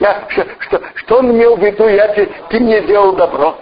Я, 0.00 0.24
что, 0.28 0.46
что, 0.60 0.80
что 0.94 1.18
он 1.18 1.30
имел 1.30 1.56
в 1.56 1.60
виду, 1.60 1.86
я, 1.86 2.08
ты, 2.08 2.28
ты 2.48 2.58
мне 2.58 2.80
делал 2.82 3.12
добро. 3.12 3.56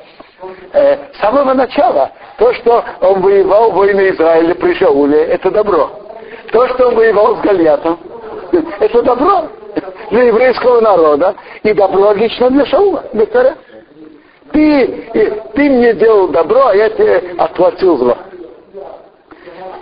Э, 0.72 1.12
с 1.12 1.18
самого 1.20 1.52
начала, 1.52 2.12
то, 2.38 2.54
что 2.54 2.84
он 3.00 3.20
воевал 3.20 3.72
войны 3.72 4.10
Израиля 4.10 4.54
при 4.54 4.74
Шауле, 4.74 5.24
это 5.24 5.50
добро. 5.50 5.90
То, 6.52 6.68
что 6.68 6.88
он 6.88 6.94
воевал 6.94 7.36
с 7.36 7.40
Гальятом, 7.40 7.98
это 8.80 9.02
добро 9.02 9.48
для 10.10 10.22
еврейского 10.24 10.80
народа 10.80 11.34
и 11.64 11.72
добро 11.72 12.12
лично 12.12 12.50
для 12.50 12.64
Шаула, 12.66 13.04
для 13.12 13.26
царя. 13.26 13.54
Ты, 14.52 15.08
ты 15.54 15.70
мне 15.70 15.92
делал 15.94 16.28
добро, 16.28 16.68
а 16.68 16.74
я 16.74 16.88
тебе 16.88 17.34
отплатил 17.36 17.98
зло. 17.98 18.16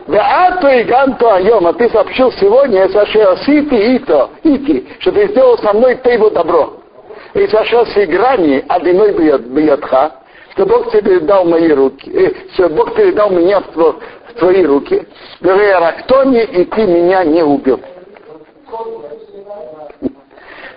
Да 0.07 0.47
ато 0.47 0.69
и 0.69 0.91
айом, 0.91 1.67
а 1.67 1.73
ты 1.73 1.89
сообщил 1.91 2.31
сегодня, 2.33 2.89
сашел 2.91 3.37
сити 3.39 3.75
и 3.75 3.99
то, 3.99 4.31
ити, 4.45 4.87
что 5.01 5.11
ты 5.11 5.27
сделал 5.29 5.59
со 5.59 5.73
мной 5.73 5.97
ты 5.97 6.11
его 6.11 6.31
добро. 6.31 6.75
И 7.35 7.47
сашел 7.49 7.85
с 7.87 7.97
играни, 7.97 8.65
а 8.69 8.79
бьетха, 8.79 10.13
что 10.53 10.65
Бог 10.65 10.93
тебе 10.93 11.21
дал 11.21 11.45
мои 11.45 11.73
руки, 11.73 12.09
э, 12.11 12.33
что 12.55 12.69
Бог 12.69 12.95
передал 12.95 13.31
меня 13.31 13.61
в, 13.61 13.65
тво, 13.73 13.97
в 14.29 14.35
твои 14.39 14.65
руки, 14.65 15.03
говоря, 15.41 15.93
кто 16.05 16.23
не, 16.25 16.45
и 16.45 16.65
ты 16.65 16.87
меня 16.87 17.25
не 17.25 17.43
убил. 17.43 17.81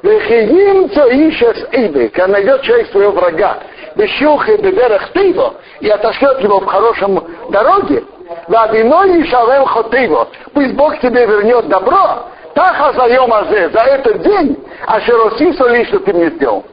Вехиимцо 0.02 1.08
ищес 1.08 1.68
эйбы, 1.72 2.10
когда 2.10 2.34
найдет 2.34 2.62
человек 2.64 2.88
своего 2.88 3.12
врага, 3.12 3.60
бешухе 3.96 4.58
бедерах 4.58 5.12
тейво, 5.14 5.56
и 5.82 5.90
отошлет 5.90 6.40
его 6.42 6.60
в 6.60 6.66
хорошем 6.66 7.24
дороге, 7.52 8.04
вадиной 8.50 9.26
шалем 9.28 9.66
хотейво, 9.66 10.28
пусть 10.54 10.74
Бог 10.74 11.00
тебе 11.00 11.26
вернет 11.26 11.68
добро, 11.68 12.26
таха 12.54 12.94
заем 12.94 13.34
азе, 13.34 13.70
за 13.70 13.80
этот 13.80 14.22
день, 14.22 14.58
а 14.88 15.00
шеросисо 15.00 15.70
лишь, 15.70 15.88
что 15.88 16.00
ты 16.00 16.14
мне 16.14 16.30
сделал. 16.32 16.66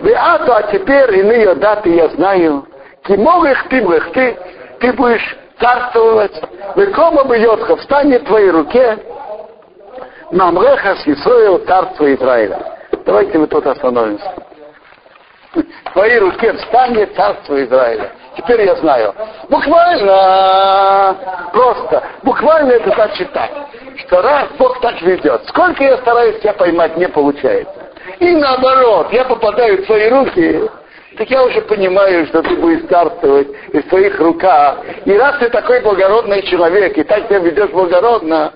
Веату, 0.00 0.52
а 0.52 0.62
теперь 0.64 1.18
иные 1.18 1.54
даты 1.56 1.90
я 1.90 2.08
знаю, 2.08 2.66
кимовых 3.04 3.68
ты 3.68 3.82
ты, 4.12 4.38
ты 4.80 4.92
будешь 4.92 5.36
царствовать, 5.58 6.40
векома 6.76 7.24
бьетха, 7.24 7.76
встанет 7.76 8.22
в 8.22 8.26
твоей 8.26 8.50
руке, 8.50 8.98
Мамреха 10.30 10.96
с 10.96 11.06
Исроил, 11.06 11.58
царство 11.66 12.12
Израиля. 12.14 12.78
Давайте 13.04 13.38
мы 13.38 13.46
тут 13.46 13.64
остановимся. 13.64 14.34
В 15.54 15.92
твоей 15.92 16.18
руке 16.18 16.52
встанет 16.54 17.14
царство 17.14 17.62
Израиля. 17.64 18.10
Теперь 18.36 18.66
я 18.66 18.76
знаю. 18.76 19.14
Буквально, 19.48 21.16
просто, 21.52 22.02
буквально 22.22 22.72
это 22.72 22.90
значит 22.90 23.32
так, 23.32 23.50
что 24.06 24.20
раз 24.20 24.48
Бог 24.58 24.78
так 24.80 25.00
ведет, 25.02 25.42
сколько 25.46 25.82
я 25.82 25.96
стараюсь 25.98 26.40
тебя 26.40 26.52
поймать, 26.52 26.96
не 26.96 27.08
получается. 27.08 27.72
И 28.18 28.30
наоборот, 28.32 29.12
я 29.12 29.24
попадаю 29.24 29.82
в 29.82 29.86
твои 29.86 30.08
руки, 30.08 30.70
так 31.16 31.30
я 31.30 31.44
уже 31.44 31.62
понимаю, 31.62 32.26
что 32.26 32.42
ты 32.42 32.56
будешь 32.56 32.86
царствовать 32.88 33.48
из 33.72 33.84
твоих 33.84 34.20
руках. 34.20 34.78
И 35.06 35.16
раз 35.16 35.38
ты 35.38 35.48
такой 35.48 35.80
благородный 35.80 36.42
человек, 36.42 36.96
и 36.98 37.04
так 37.04 37.26
себя 37.26 37.38
ведешь 37.38 37.70
благородно, 37.70 38.52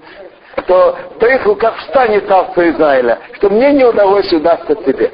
то 0.66 0.96
в 1.14 1.18
твоих 1.18 1.44
руках 1.46 1.74
встанет 1.78 2.28
царство 2.28 2.68
Израиля, 2.68 3.18
что 3.34 3.48
мне 3.48 3.72
не 3.72 3.84
удалось 3.84 4.30
удастся 4.30 4.74
тебе. 4.74 5.10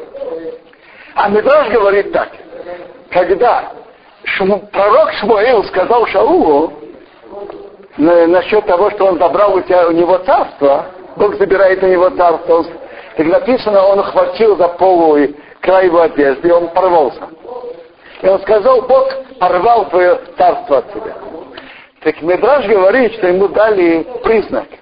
А 1.14 1.28
Мидраш 1.28 1.68
говорит 1.68 2.12
так, 2.12 2.30
когда 3.10 3.70
Шму, 4.26 4.58
пророк 4.72 5.12
Шмуэл 5.14 5.64
сказал 5.64 6.06
Шаулу 6.06 6.72
насчет 7.96 8.66
того, 8.66 8.90
что 8.90 9.06
он 9.06 9.18
забрал 9.18 9.54
у, 9.54 9.60
тебя, 9.62 9.88
у 9.88 9.92
него 9.92 10.18
царство, 10.18 10.86
Бог 11.16 11.36
забирает 11.36 11.82
у 11.82 11.86
него 11.86 12.10
царство, 12.10 12.64
так 13.16 13.26
написано, 13.26 13.82
он 13.82 14.02
хватил 14.02 14.56
за 14.56 14.68
полу 14.68 15.16
и 15.16 15.34
край 15.60 15.86
его 15.86 16.02
одежды, 16.02 16.48
и 16.48 16.50
он 16.50 16.68
порвался. 16.68 17.22
И 18.20 18.28
он 18.28 18.40
сказал, 18.40 18.82
Бог 18.82 19.08
порвал 19.40 19.88
твое 19.88 20.20
царство 20.36 20.78
от 20.78 20.92
тебя. 20.92 21.14
Так 22.02 22.20
Медраж 22.20 22.66
говорит, 22.66 23.14
что 23.14 23.28
ему 23.28 23.48
дали 23.48 24.06
признак– 24.22 24.66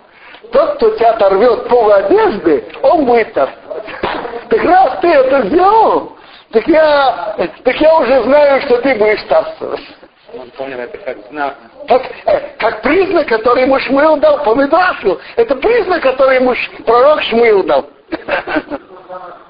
тот, 0.55 0.77
кто 0.77 0.91
тебя 0.91 1.11
оторвет 1.11 1.69
пол 1.69 1.91
одежды, 1.91 2.65
он 2.83 3.05
будет 3.05 3.35
царствовать. 3.35 3.85
Так 4.49 4.63
раз 4.63 4.99
ты 5.01 5.09
это 5.09 5.49
сделал, 5.49 6.13
так 6.55 6.69
я, 6.69 7.37
так 7.65 7.81
я 7.81 7.99
уже 7.99 8.23
знаю, 8.23 8.63
что 8.63 8.79
ты 8.79 8.95
будешь 8.95 9.23
царствовать. 9.25 9.81
Он 10.39 10.49
понял 10.51 10.79
это 10.79 10.97
как 10.99 11.19
знак. 11.29 11.57
Как, 11.89 12.03
э, 12.27 12.41
как 12.59 12.83
признак, 12.83 13.27
который 13.27 13.65
ему 13.65 13.79
Шмуил 13.81 14.17
дал 14.19 14.43
по 14.45 14.55
Мидрашу. 14.55 15.21
Это 15.37 15.57
признак, 15.57 16.03
который 16.03 16.37
ему 16.37 16.55
пророк 16.87 17.23
Шмуил 17.23 17.65
дал. 17.65 17.91